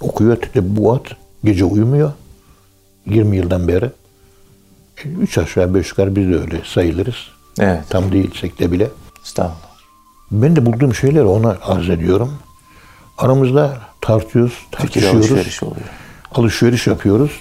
okuyor 0.00 0.38
bu 0.54 0.92
at 0.92 1.02
gece 1.44 1.64
uyumuyor. 1.64 2.12
20 3.06 3.36
yıldan 3.36 3.68
beri. 3.68 3.90
E, 5.04 5.08
Üç 5.08 5.38
aşağı 5.38 5.74
beş 5.74 5.90
yukarı 5.90 6.16
biz 6.16 6.28
de 6.28 6.36
öyle 6.38 6.60
sayılırız. 6.64 7.16
Evet. 7.60 7.84
Tam 7.90 8.12
değilsek 8.12 8.58
de 8.58 8.72
bile. 8.72 8.90
Estağfurullah. 9.24 9.74
Ben 10.30 10.56
de 10.56 10.66
bulduğum 10.66 10.94
şeyleri 10.94 11.24
ona 11.24 11.56
arz 11.62 11.90
ediyorum. 11.90 12.32
Aramızda 13.18 13.78
tartıyoruz, 14.00 14.52
Fikir 14.52 14.78
tartışıyoruz. 14.78 15.20
alışveriş 15.20 15.62
oluyor. 15.62 15.86
alışveriş 16.34 16.86
yapıyoruz. 16.86 17.40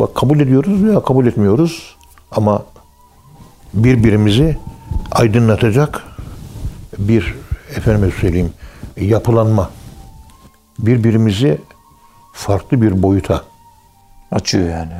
Bak 0.00 0.14
kabul 0.14 0.40
ediyoruz 0.40 0.84
veya 0.84 1.02
kabul 1.02 1.26
etmiyoruz 1.26 1.96
ama 2.30 2.62
birbirimizi 3.74 4.58
aydınlatacak 5.12 6.02
bir 6.98 7.34
efendime 7.76 8.10
söyleyeyim 8.20 8.52
yapılanma. 8.96 9.70
Birbirimizi 10.78 11.60
farklı 12.32 12.82
bir 12.82 13.02
boyuta, 13.02 13.44
Açıyor 14.32 14.68
yani. 14.70 14.92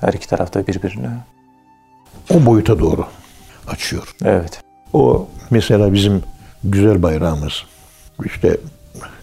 Her 0.00 0.12
iki 0.12 0.28
tarafta 0.28 0.66
birbirini. 0.66 1.08
o 2.34 2.46
boyuta 2.46 2.78
doğru 2.78 3.06
açıyor. 3.66 4.14
Evet. 4.24 4.60
O 4.92 5.28
mesela 5.50 5.92
bizim 5.92 6.22
güzel 6.64 7.02
bayrağımız. 7.02 7.52
İşte 8.24 8.56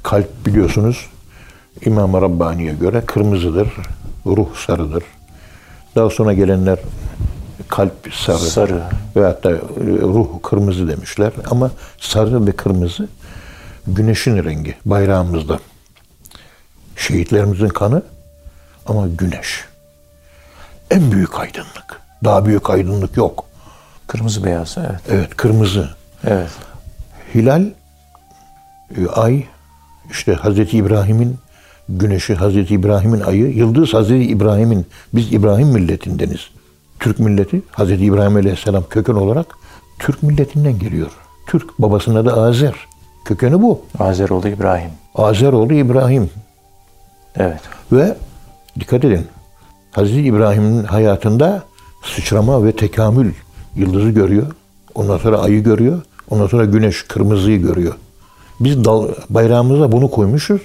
kalp 0.03 0.45
biliyorsunuz 0.45 1.09
İmam-ı 1.85 2.21
Rabbani'ye 2.21 2.73
göre 2.73 3.01
kırmızıdır, 3.05 3.67
ruh 4.25 4.55
sarıdır. 4.55 5.03
Daha 5.95 6.09
sonra 6.09 6.33
gelenler 6.33 6.79
kalp 7.67 8.13
sarı, 8.13 8.37
Sarı. 8.37 8.83
ve 9.15 9.25
hatta 9.25 9.51
e, 9.51 9.59
ruh 10.01 10.27
kırmızı 10.43 10.87
demişler. 10.87 11.31
Ama 11.51 11.71
sarı 11.99 12.47
ve 12.47 12.51
kırmızı 12.51 13.07
güneşin 13.87 14.43
rengi 14.43 14.75
bayrağımızda. 14.85 15.59
Şehitlerimizin 16.97 17.67
kanı 17.67 18.01
ama 18.85 19.07
güneş. 19.07 19.65
En 20.91 21.11
büyük 21.11 21.39
aydınlık. 21.39 22.01
Daha 22.23 22.45
büyük 22.45 22.69
aydınlık 22.69 23.17
yok. 23.17 23.45
Kırmızı 24.07 24.43
beyaz. 24.43 24.75
Evet. 24.77 25.01
Evet 25.09 25.37
kırmızı. 25.37 25.89
Evet. 26.23 26.49
Hilal, 27.35 27.63
e, 28.97 29.07
ay, 29.07 29.43
işte 30.11 30.33
Hazreti 30.33 30.77
İbrahim'in 30.77 31.37
güneşi, 31.89 32.35
Hazreti 32.35 32.73
İbrahim'in 32.73 33.21
ayı, 33.21 33.49
yıldız 33.49 33.93
Hazreti 33.93 34.23
İbrahim'in, 34.23 34.85
biz 35.13 35.33
İbrahim 35.33 35.67
milletindeniz. 35.67 36.39
Türk 36.99 37.19
milleti, 37.19 37.61
Hazreti 37.71 38.05
İbrahim 38.05 38.35
Aleyhisselam 38.35 38.83
köken 38.89 39.13
olarak 39.13 39.45
Türk 39.99 40.23
milletinden 40.23 40.79
geliyor. 40.79 41.11
Türk, 41.47 41.79
babasının 41.79 42.15
adı 42.15 42.33
Azer. 42.33 42.75
Kökeni 43.25 43.61
bu. 43.61 43.81
Azeroğlu 43.99 44.47
İbrahim. 44.47 44.89
Azeroğlu 45.15 45.73
İbrahim. 45.73 46.29
Evet. 47.35 47.61
Ve 47.91 48.17
dikkat 48.79 49.05
edin, 49.05 49.27
Hazreti 49.91 50.21
İbrahim'in 50.21 50.83
hayatında 50.83 51.63
sıçrama 52.03 52.65
ve 52.65 52.71
tekamül 52.71 53.31
yıldızı 53.75 54.09
görüyor. 54.09 54.47
Ondan 54.95 55.17
sonra 55.17 55.37
ayı 55.37 55.63
görüyor. 55.63 56.01
Ondan 56.29 56.47
sonra 56.47 56.65
güneş 56.65 57.03
kırmızıyı 57.03 57.61
görüyor. 57.61 57.93
Biz 58.59 58.85
dal, 58.85 59.07
bayrağımıza 59.29 59.91
bunu 59.91 60.11
koymuşuz. 60.11 60.61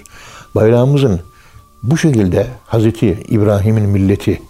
Bayrağımızın 0.55 1.19
bu 1.83 1.97
şekilde 1.97 2.47
Hazreti 2.65 3.23
İbrahim'in 3.29 3.89
milleti, 3.89 4.41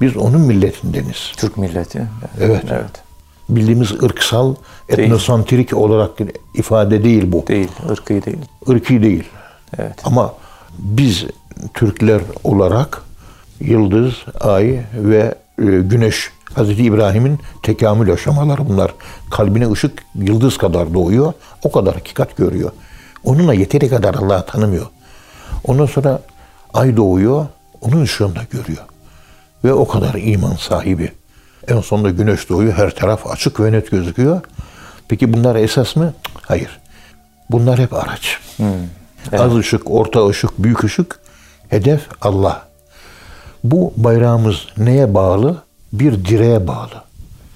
biz 0.00 0.16
onun 0.16 0.40
milletindeniz. 0.40 1.32
Türk 1.36 1.56
milleti. 1.56 2.06
Evet. 2.40 2.64
Evet. 2.70 3.02
Bildiğimiz 3.48 4.02
ırksal, 4.02 4.54
etnosantrik 4.88 5.76
olarak 5.76 6.10
ifade 6.54 7.04
değil 7.04 7.32
bu. 7.32 7.44
Değil. 7.48 7.68
ırkı 7.90 8.08
değil. 8.08 8.38
Irki 8.66 9.02
değil. 9.02 9.24
Evet. 9.78 9.94
Ama 10.04 10.34
biz 10.78 11.26
Türkler 11.74 12.20
olarak 12.44 13.02
yıldız, 13.60 14.14
ay 14.40 14.80
ve 14.94 15.34
e, 15.58 15.64
güneş 15.64 16.30
Hazreti 16.54 16.84
İbrahim'in 16.84 17.38
tekamül 17.62 18.12
aşamaları 18.12 18.68
bunlar. 18.68 18.94
Kalbine 19.30 19.72
ışık 19.72 20.02
yıldız 20.14 20.58
kadar 20.58 20.94
doğuyor. 20.94 21.32
O 21.62 21.72
kadar 21.72 21.94
hakikat 21.94 22.36
görüyor. 22.36 22.70
Onunla 23.24 23.54
yeteri 23.54 23.88
kadar 23.88 24.14
Allah'ı 24.14 24.46
tanımıyor. 24.46 24.86
Ondan 25.64 25.86
sonra 25.86 26.20
ay 26.74 26.96
doğuyor. 26.96 27.46
Onun 27.80 28.02
ışığında 28.02 28.40
görüyor. 28.50 28.84
ve 29.64 29.72
o 29.72 29.88
kadar 29.88 30.14
iman 30.14 30.56
sahibi. 30.56 31.12
En 31.68 31.80
sonunda 31.80 32.10
güneş 32.10 32.48
doğuyor, 32.48 32.72
her 32.72 32.94
taraf 32.94 33.26
açık 33.26 33.60
ve 33.60 33.72
net 33.72 33.90
gözüküyor. 33.90 34.40
Peki 35.08 35.32
bunlar 35.32 35.56
esas 35.56 35.96
mı? 35.96 36.14
Hayır. 36.42 36.78
Bunlar 37.50 37.78
hep 37.78 37.94
araç. 37.94 38.38
Az 39.38 39.56
ışık, 39.56 39.90
orta 39.90 40.26
ışık, 40.28 40.50
büyük 40.58 40.84
ışık. 40.84 41.20
Hedef 41.68 42.00
Allah. 42.20 42.67
Bu 43.64 43.92
bayrağımız 43.96 44.66
neye 44.78 45.14
bağlı? 45.14 45.62
Bir 45.92 46.24
direğe 46.24 46.66
bağlı. 46.66 47.02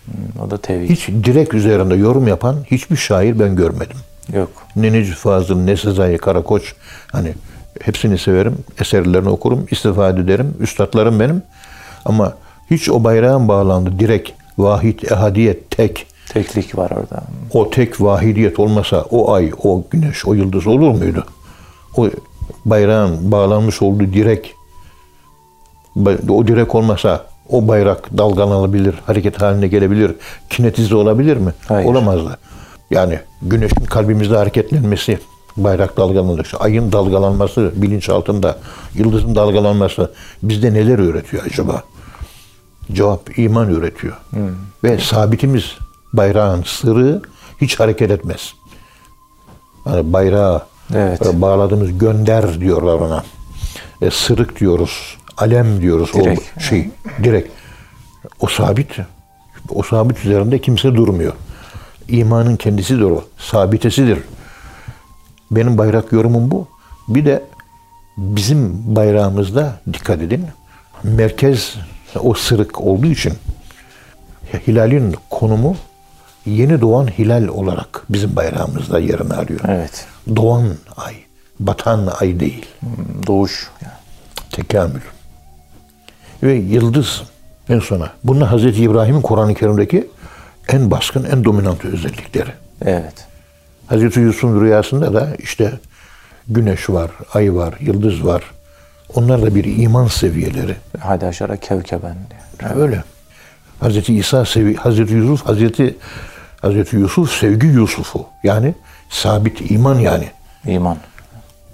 Hmm, 0.05 0.43
O 0.47 0.51
da 0.51 0.59
tevhid. 0.59 0.91
Hiç 0.91 1.09
direk 1.09 1.55
üzerinde 1.55 1.95
yorum 1.95 2.29
yapan 2.29 2.57
hiçbir 2.67 2.97
şair 2.97 3.39
ben 3.39 3.57
görmedim. 3.57 3.97
Yok. 4.35 4.51
Ne 4.77 4.93
Necip 4.93 5.15
Fazıl, 5.15 5.57
ne 5.59 5.77
Sezai 5.77 6.19
Karakoç. 6.19 6.75
Hani 7.13 7.33
hepsini 7.81 8.19
severim. 8.19 8.57
Eserlerini 8.81 9.29
okurum, 9.29 9.67
istifade 9.71 10.21
ederim. 10.21 10.55
Üstadlarım 10.61 11.21
benim. 11.21 11.43
Ama 12.05 12.35
hiç 12.71 12.89
o 12.91 13.05
bayrağın 13.05 13.49
bağlandı. 13.49 13.99
Direk, 13.99 14.35
vahid, 14.59 15.03
ehadiyet, 15.11 15.71
tek. 15.71 16.07
Teklik 16.29 16.79
var 16.79 16.91
orada. 16.91 17.23
O 17.53 17.71
tek 17.71 18.01
vahidiyet 18.01 18.59
olmasa 18.59 19.03
o 19.11 19.33
ay, 19.33 19.51
o 19.65 19.85
güneş, 19.91 20.27
o 20.27 20.35
yıldız 20.35 20.67
olur 20.67 20.91
muydu? 20.91 21.25
O 21.97 22.09
bayrağın 22.65 23.33
bağlanmış 23.33 23.83
olduğu 23.83 24.13
direk, 24.13 24.55
o 26.29 26.47
direk 26.47 26.75
olmasa 26.75 27.27
o 27.49 27.69
bayrak 27.69 28.19
dalgalanabilir, 28.19 28.95
hareket 29.07 29.43
haline 29.43 29.67
gelebilir, 29.67 30.15
kinetize 30.51 30.95
olabilir 30.95 31.37
mi? 31.37 31.53
Hayır. 31.69 31.89
Olamazdı. 31.89 32.39
Yani 32.91 33.21
güneşin 33.43 33.85
kalbimizde 33.85 34.37
hareketlenmesi, 34.37 35.19
bayrak 35.57 35.97
dalgalanır. 35.97 36.53
Ayın 36.61 36.93
dalgalanması 36.93 37.73
bilinç 37.77 38.09
altında, 38.09 38.59
yıldızın 38.95 39.35
dalgalanması 39.35 40.13
bizde 40.43 40.75
neler 40.75 40.99
öğretiyor 40.99 41.43
acaba? 41.47 41.83
Cevap 42.93 43.39
iman 43.39 43.69
üretiyor. 43.71 44.17
Ve 44.85 44.99
sabitimiz 44.99 45.65
bayrağın 46.13 46.63
sırrı 46.63 47.23
hiç 47.61 47.81
hareket 47.81 48.11
etmez. 48.11 48.53
Yani 49.87 50.13
bayrağı 50.13 50.63
Evet. 50.95 51.27
e, 51.27 51.41
bağladığımız 51.41 51.99
gönder 51.99 52.61
diyorlar 52.61 52.95
ona. 52.95 53.25
E, 54.03 54.11
sırık 54.11 54.61
diyoruz. 54.61 55.17
Alem 55.37 55.81
diyoruz. 55.81 56.13
Direk. 56.15 56.39
O 56.57 56.61
şey, 56.61 56.89
direkt. 57.23 57.49
O 58.41 58.47
sabit. 58.47 58.99
O 59.69 59.83
sabit 59.83 60.25
üzerinde 60.25 60.59
kimse 60.59 60.95
durmuyor. 60.95 61.33
İmanın 62.09 62.57
kendisidir 62.57 63.03
o. 63.03 63.25
Sabitesidir. 63.39 64.19
Benim 65.51 65.79
bayrak 65.79 66.13
yorumum 66.13 66.51
bu. 66.51 66.69
Bir 67.09 67.25
de 67.25 67.43
bizim 68.17 68.97
bayrağımızda 68.97 69.81
dikkat 69.93 70.21
edin. 70.23 70.47
Merkez 71.03 71.77
o 72.21 72.35
sırık 72.35 72.81
olduğu 72.81 73.07
için 73.07 73.33
hilalin 74.67 75.17
konumu 75.31 75.77
yeni 76.47 76.81
doğan 76.81 77.07
hilal 77.07 77.49
olarak 77.49 78.05
bizim 78.09 78.37
bayrağımızda 78.37 78.99
yerini 78.99 79.35
arıyor. 79.35 79.61
Evet. 79.69 80.07
Doğan 80.37 80.69
ay, 80.97 81.15
batan 81.61 82.09
ay 82.21 82.41
değil. 82.41 82.67
Doğuş. 83.27 83.71
Yani. 83.83 83.93
Tekamül. 84.51 85.01
Ve 86.43 86.53
yıldız 86.53 87.23
en 87.69 87.79
sona. 87.79 88.11
Bunlar 88.25 88.49
Hazreti 88.49 88.83
İbrahim'in 88.83 89.23
Kur'an-ı 89.23 89.55
Kerim'deki 89.55 90.09
en 90.69 90.91
baskın, 90.91 91.25
en 91.25 91.45
dominant 91.45 91.85
özellikleri. 91.85 92.51
Evet. 92.85 93.27
Hazreti 93.87 94.21
Yusuf'un 94.21 94.61
rüyasında 94.61 95.15
da 95.15 95.29
işte 95.39 95.73
güneş 96.49 96.91
var, 96.91 97.11
ay 97.35 97.55
var, 97.55 97.75
yıldız 97.81 98.27
var. 98.27 98.43
Onlar 99.15 99.43
da 99.43 99.55
bir 99.55 99.83
iman 99.83 100.07
seviyeleri. 100.07 100.77
Hadi 101.01 101.27
aşağı 101.27 101.57
kevkeben 101.57 102.17
diyor. 102.61 102.77
Öyle. 102.77 103.05
Hazreti 103.81 104.15
İsa 104.15 104.45
sevi 104.45 104.75
Hazreti 104.77 105.15
Yusuf 105.15 105.47
Hazreti 105.47 105.97
Hazreti 106.63 106.97
Yusuf 106.97 107.33
sevgi 107.33 107.67
Yusuf'u. 107.67 108.27
Yani 108.45 108.75
sabit 109.11 109.71
iman 109.71 109.99
yani. 109.99 110.29
İman. 110.67 110.97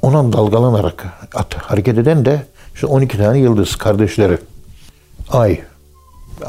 Ona 0.03 0.33
dalgalanarak 0.33 1.07
at, 1.35 1.55
hareket 1.55 1.99
eden 1.99 2.25
de 2.25 2.43
işte 2.75 2.87
12 2.87 3.19
tane 3.19 3.39
yıldız 3.39 3.77
kardeşleri. 3.77 4.39
Ay, 5.31 5.61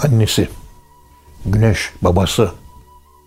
annesi, 0.04 0.48
güneş, 1.46 1.94
babası. 2.02 2.52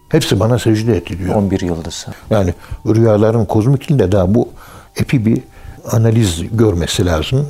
Hepsi 0.08 0.40
bana 0.40 0.58
secde 0.58 0.96
etti 0.96 1.18
diyor. 1.18 1.34
11 1.34 1.60
yıldızı. 1.60 2.06
Yani 2.30 2.54
rüyaların 2.86 3.44
kozmikinde 3.44 4.12
daha 4.12 4.34
bu 4.34 4.48
epi 4.96 5.26
bir 5.26 5.42
analiz 5.90 6.42
görmesi 6.52 7.06
lazım. 7.06 7.48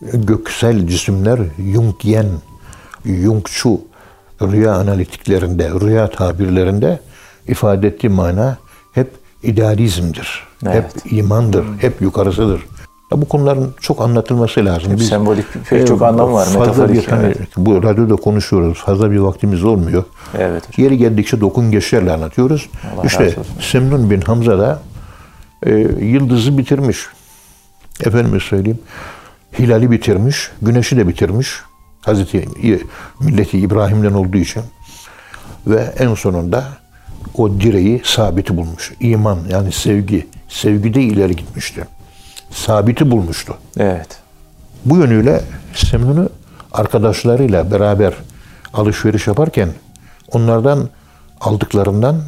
Göksel 0.00 0.86
cisimler 0.86 1.40
Jungian, 1.72 2.26
Jungçu 3.04 3.80
rüya 4.42 4.74
analitiklerinde, 4.74 5.70
rüya 5.70 6.10
tabirlerinde 6.10 7.00
ifade 7.48 7.86
ettiği 7.88 8.08
mana 8.08 8.58
hep 8.92 9.10
idealizmdir. 9.42 10.46
Evet. 10.66 10.74
Hep 10.74 11.12
imandır, 11.12 11.64
hep 11.78 12.00
yukarısıdır. 12.02 12.66
Ya 13.12 13.20
bu 13.22 13.28
konuların 13.28 13.74
çok 13.80 14.00
anlatılması 14.00 14.64
lazım. 14.64 14.92
Hep 14.92 15.02
sembolik 15.02 15.46
pek 15.70 15.86
çok 15.86 16.02
anlamı 16.02 16.32
var, 16.32 16.44
fazla 16.44 16.60
metaforik, 16.60 17.06
Bir, 17.06 17.10
hani 17.10 17.24
evet. 17.26 17.48
Bu 17.56 17.82
radyoda 17.82 18.16
konuşuyoruz. 18.16 18.78
Fazla 18.78 19.10
bir 19.10 19.18
vaktimiz 19.18 19.64
olmuyor. 19.64 20.04
Evet 20.38 20.68
hocam. 20.68 20.84
Yeri 20.84 20.98
geldikçe 20.98 21.40
dokun 21.40 21.70
geçerle 21.70 22.12
anlatıyoruz. 22.12 22.68
Allah 22.96 23.06
işte. 23.06 23.34
Semnun 23.60 24.10
bin 24.10 24.20
Hamza 24.20 24.58
da 24.58 24.82
e, 25.66 25.70
yıldızı 26.00 26.58
bitirmiş. 26.58 27.06
Efendime 28.04 28.40
söyleyeyim. 28.40 28.78
Hilali 29.58 29.90
bitirmiş. 29.90 30.50
Güneşi 30.62 30.96
de 30.96 31.08
bitirmiş. 31.08 31.48
Hazreti 32.00 32.48
İ- 32.62 32.84
milleti 33.20 33.58
İbrahim'den 33.58 34.12
olduğu 34.12 34.36
için. 34.36 34.62
Ve 35.66 35.94
en 35.98 36.14
sonunda 36.14 36.64
o 37.34 37.60
direği 37.60 38.00
sabiti 38.04 38.56
bulmuş. 38.56 38.92
İman 39.00 39.38
yani 39.50 39.72
sevgi. 39.72 40.26
Sevgide 40.48 41.02
ileri 41.02 41.36
gitmişti. 41.36 41.84
Sabiti 42.56 43.10
bulmuştu. 43.10 43.54
Evet. 43.78 44.08
Bu 44.84 44.96
yönüyle 44.96 45.40
Semnun'u 45.74 46.28
arkadaşlarıyla 46.72 47.70
beraber 47.70 48.14
alışveriş 48.74 49.26
yaparken 49.26 49.68
onlardan 50.32 50.88
aldıklarından 51.40 52.22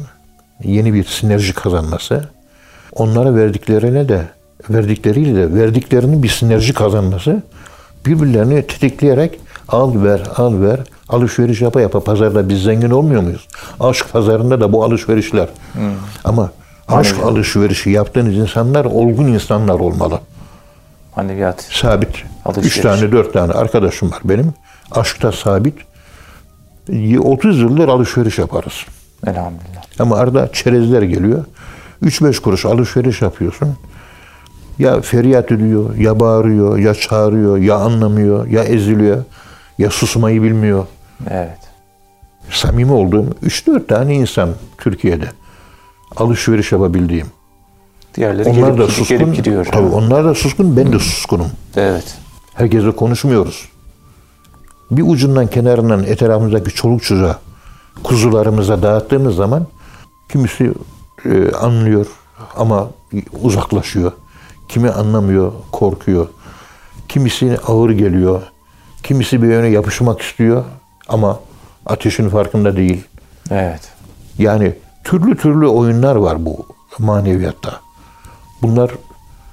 yeni 0.63 0.93
bir 0.93 1.03
sinerji 1.03 1.53
kazanması, 1.53 2.29
onlara 2.95 3.35
verdiklerine 3.35 4.09
de 4.09 4.21
verdikleriyle 4.69 5.35
de 5.35 5.53
verdiklerinin 5.53 6.23
bir 6.23 6.29
sinerji 6.29 6.73
kazanması 6.73 7.43
birbirlerini 8.05 8.67
tetikleyerek 8.67 9.39
al 9.67 10.03
ver 10.03 10.21
al 10.35 10.61
ver 10.61 10.79
alışveriş 11.09 11.61
yapa 11.61 11.81
yapa 11.81 11.99
pazarda 11.99 12.49
biz 12.49 12.63
zengin 12.63 12.91
olmuyor 12.91 13.21
muyuz? 13.21 13.47
Aşk 13.79 14.13
pazarında 14.13 14.61
da 14.61 14.73
bu 14.73 14.83
alışverişler. 14.83 15.47
Ama 16.23 16.51
aşk 16.89 17.15
alışverişi 17.23 17.89
yaptığınız 17.89 18.35
insanlar 18.35 18.85
olgun 18.85 19.27
insanlar 19.27 19.79
olmalı 19.79 20.19
Maneviyat. 21.15 21.61
sabit. 21.61 22.23
Alışveriş. 22.45 22.77
Üç 22.77 22.81
tane, 22.81 23.11
dört 23.11 23.33
tane 23.33 23.53
arkadaşım 23.53 24.11
var 24.11 24.19
benim. 24.23 24.53
Aşkta 24.91 25.31
sabit. 25.31 25.75
30 27.19 27.59
yıldır 27.59 27.87
alışveriş 27.87 28.37
yaparız. 28.37 28.73
Elhamdülillah. 29.27 29.83
Ama 29.99 30.15
arada 30.15 30.51
çerezler 30.53 31.01
geliyor. 31.01 31.45
3-5 32.03 32.41
kuruş 32.41 32.65
alışveriş 32.65 33.21
yapıyorsun. 33.21 33.75
Ya 34.79 35.01
feryat 35.01 35.51
ediyor, 35.51 35.95
ya 35.95 36.19
bağırıyor, 36.19 36.77
ya 36.77 36.93
çağırıyor, 36.93 37.57
ya 37.57 37.75
anlamıyor, 37.75 38.47
ya 38.47 38.63
eziliyor, 38.63 39.23
ya 39.77 39.89
susmayı 39.89 40.43
bilmiyor. 40.43 40.85
Evet. 41.29 41.57
Samimi 42.51 42.91
olduğum 42.91 43.25
3-4 43.43 43.87
tane 43.87 44.15
insan 44.15 44.49
Türkiye'de 44.77 45.25
alışveriş 46.17 46.71
yapabildiğim. 46.71 47.27
Diğerleri 48.15 48.49
Onlar 48.49 48.67
gelip, 48.67 48.77
da 48.79 48.87
suskun. 48.87 49.17
gelip 49.17 49.35
gidiyor. 49.35 49.65
Tabii 49.65 49.87
onlar 49.87 50.25
da 50.25 50.35
suskun, 50.35 50.77
ben 50.77 50.93
de 50.93 50.99
suskunum. 50.99 51.47
Evet. 51.75 52.17
Herkese 52.53 52.91
konuşmuyoruz. 52.91 53.69
Bir 54.91 55.03
ucundan 55.07 55.47
kenarından 55.47 56.03
etrafımızdaki 56.03 56.69
çoluk 56.69 57.03
çocuğa, 57.03 57.39
kuzularımıza 58.03 58.81
dağıttığımız 58.81 59.35
zaman 59.35 59.67
kimisi 60.31 60.71
e, 61.25 61.51
anlıyor 61.51 62.05
ama 62.57 62.89
uzaklaşıyor. 63.41 64.11
Kimi 64.69 64.89
anlamıyor, 64.89 65.51
korkuyor. 65.71 66.27
Kimisi 67.07 67.57
ağır 67.67 67.89
geliyor. 67.89 68.41
Kimisi 69.03 69.41
bir 69.43 69.47
yöne 69.47 69.67
yapışmak 69.67 70.21
istiyor 70.21 70.63
ama 71.07 71.39
ateşin 71.85 72.29
farkında 72.29 72.77
değil. 72.77 73.03
Evet. 73.51 73.81
Yani 74.37 74.73
türlü 75.09 75.37
türlü 75.37 75.67
oyunlar 75.67 76.15
var 76.15 76.45
bu 76.45 76.65
maneviyatta. 76.99 77.79
Bunlar 78.61 78.91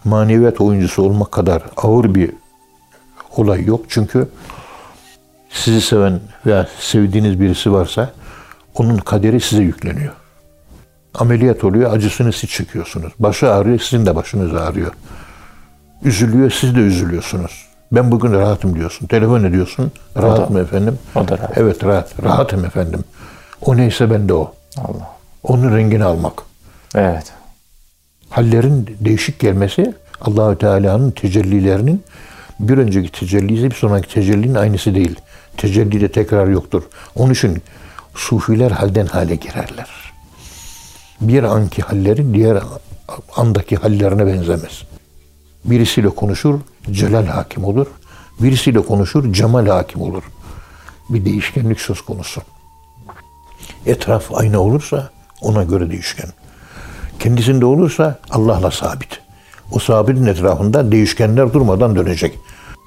maneviyat 0.04 0.60
oyuncusu 0.60 1.02
olmak 1.02 1.32
kadar 1.32 1.62
ağır 1.76 2.14
bir 2.14 2.30
olay 3.36 3.64
yok. 3.64 3.80
Çünkü 3.88 4.28
sizi 5.50 5.80
seven 5.80 6.20
veya 6.46 6.68
sevdiğiniz 6.80 7.40
birisi 7.40 7.72
varsa 7.72 8.12
onun 8.74 8.96
kaderi 8.96 9.40
size 9.40 9.62
yükleniyor. 9.62 10.12
Ameliyat 11.14 11.64
oluyor, 11.64 11.92
acısını 11.92 12.32
siz 12.32 12.50
çekiyorsunuz. 12.50 13.12
Başı 13.18 13.52
ağrıyor, 13.52 13.78
sizin 13.78 14.06
de 14.06 14.16
başınız 14.16 14.54
ağrıyor. 14.54 14.92
Üzülüyor, 16.02 16.50
siz 16.50 16.76
de 16.76 16.80
üzülüyorsunuz. 16.80 17.66
Ben 17.92 18.10
bugün 18.10 18.32
rahatım 18.32 18.74
diyorsun. 18.74 19.06
Telefon 19.06 19.44
ediyorsun. 19.44 19.92
Rahat 20.16 20.38
da- 20.38 20.52
mı 20.52 20.60
efendim? 20.60 20.98
o 21.14 21.28
da 21.28 21.38
rahat. 21.38 21.58
Evet 21.58 21.84
rahat. 21.84 22.24
Rahatım 22.24 22.64
efendim. 22.64 23.04
O 23.60 23.76
neyse 23.76 24.10
ben 24.10 24.28
de 24.28 24.34
o. 24.34 24.54
Allah. 24.78 25.15
Onun 25.46 25.76
rengini 25.76 26.04
almak. 26.04 26.42
Evet. 26.94 27.32
Hallerin 28.30 28.96
değişik 29.00 29.38
gelmesi 29.38 29.94
Allahü 30.20 30.58
Teala'nın 30.58 31.10
tecellilerinin 31.10 32.04
bir 32.60 32.78
önceki 32.78 33.12
tecellisi 33.12 33.70
bir 33.70 33.74
sonraki 33.74 34.14
tecellinin 34.14 34.54
aynısı 34.54 34.94
değil. 34.94 35.16
Tecellide 35.56 36.08
tekrar 36.12 36.46
yoktur. 36.48 36.82
Onun 37.16 37.32
için 37.32 37.62
sufiler 38.14 38.70
halden 38.70 39.06
hale 39.06 39.34
girerler. 39.34 40.12
Bir 41.20 41.42
anki 41.42 41.82
halleri 41.82 42.34
diğer 42.34 42.62
andaki 43.36 43.76
hallerine 43.76 44.26
benzemez. 44.26 44.82
Birisiyle 45.64 46.08
konuşur, 46.08 46.60
celal 46.90 47.26
hakim 47.26 47.64
olur. 47.64 47.86
Birisiyle 48.40 48.80
konuşur, 48.80 49.32
cemal 49.32 49.66
hakim 49.66 50.02
olur. 50.02 50.22
Bir 51.08 51.24
değişkenlik 51.24 51.80
söz 51.80 52.00
konusu. 52.00 52.42
Etraf 53.86 54.34
aynı 54.34 54.60
olursa 54.60 55.10
ona 55.42 55.62
göre 55.62 55.90
değişken. 55.90 56.28
Kendisinde 57.18 57.64
olursa 57.64 58.18
Allah'la 58.30 58.70
sabit. 58.70 59.20
O 59.72 59.78
sabitin 59.78 60.26
etrafında 60.26 60.92
değişkenler 60.92 61.52
durmadan 61.52 61.96
dönecek. 61.96 62.38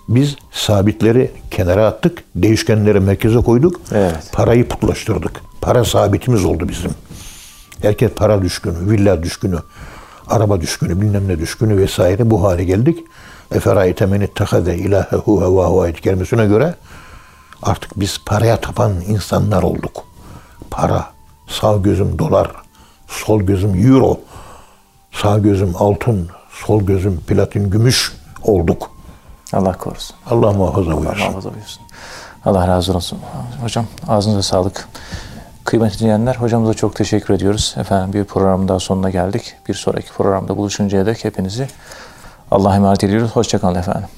Biz 0.07 0.35
sabitleri 0.51 1.31
kenara 1.51 1.87
attık, 1.87 2.23
değişkenleri 2.35 2.99
merkeze 2.99 3.39
koyduk. 3.39 3.81
Evet. 3.91 4.29
Parayı 4.31 4.67
putlaştırdık. 4.67 5.41
Para 5.61 5.85
sabitimiz 5.85 6.45
oldu 6.45 6.69
bizim. 6.69 6.91
Herkes 7.81 8.11
para 8.11 8.41
düşkünü, 8.41 8.91
villa 8.91 9.23
düşkünü, 9.23 9.57
araba 10.27 10.61
düşkünü, 10.61 11.01
bilmem 11.01 11.27
ne 11.27 11.39
düşkünü 11.39 11.77
vesaire 11.77 12.29
bu 12.29 12.43
hale 12.43 12.63
geldik. 12.63 12.99
Eferayte 13.51 14.05
men 14.05 14.21
ittehade 14.21 14.77
ilahehu 14.77 15.41
hevahu 15.41 15.81
ayet 15.81 16.01
kelimesine 16.01 16.45
göre 16.45 16.75
artık 17.63 17.99
biz 17.99 18.17
paraya 18.25 18.61
tapan 18.61 18.93
insanlar 19.07 19.63
olduk. 19.63 20.03
Para, 20.71 21.05
sağ 21.49 21.77
gözüm 21.77 22.19
dolar, 22.19 22.51
sol 23.07 23.41
gözüm 23.41 23.87
euro, 23.93 24.19
sağ 25.11 25.37
gözüm 25.37 25.73
altın, 25.75 26.29
sol 26.51 26.81
gözüm 26.81 27.19
platin 27.19 27.69
gümüş 27.69 28.13
olduk. 28.43 28.91
Allah 29.53 29.73
korusun. 29.73 30.15
Allah 30.29 30.51
muhafaza 30.51 30.91
Allah 30.91 30.97
buyursun. 30.97 31.19
muhafaza 31.19 31.53
buyursun. 31.53 31.81
Allah 32.45 32.67
razı 32.67 32.95
olsun. 32.95 33.19
Hocam 33.61 33.85
ağzınıza 34.07 34.41
sağlık. 34.41 34.87
Kıymetli 35.65 35.99
dinleyenler 35.99 36.35
hocamıza 36.35 36.73
çok 36.73 36.95
teşekkür 36.95 37.33
ediyoruz. 37.33 37.75
Efendim 37.77 38.13
bir 38.13 38.23
programın 38.23 38.67
daha 38.67 38.79
sonuna 38.79 39.09
geldik. 39.09 39.55
Bir 39.67 39.73
sonraki 39.73 40.13
programda 40.13 40.57
buluşuncaya 40.57 41.05
dek 41.05 41.25
hepinizi 41.25 41.67
Allah'a 42.51 42.75
emanet 42.75 43.03
ediyoruz. 43.03 43.31
Hoşçakalın 43.31 43.75
efendim. 43.75 44.09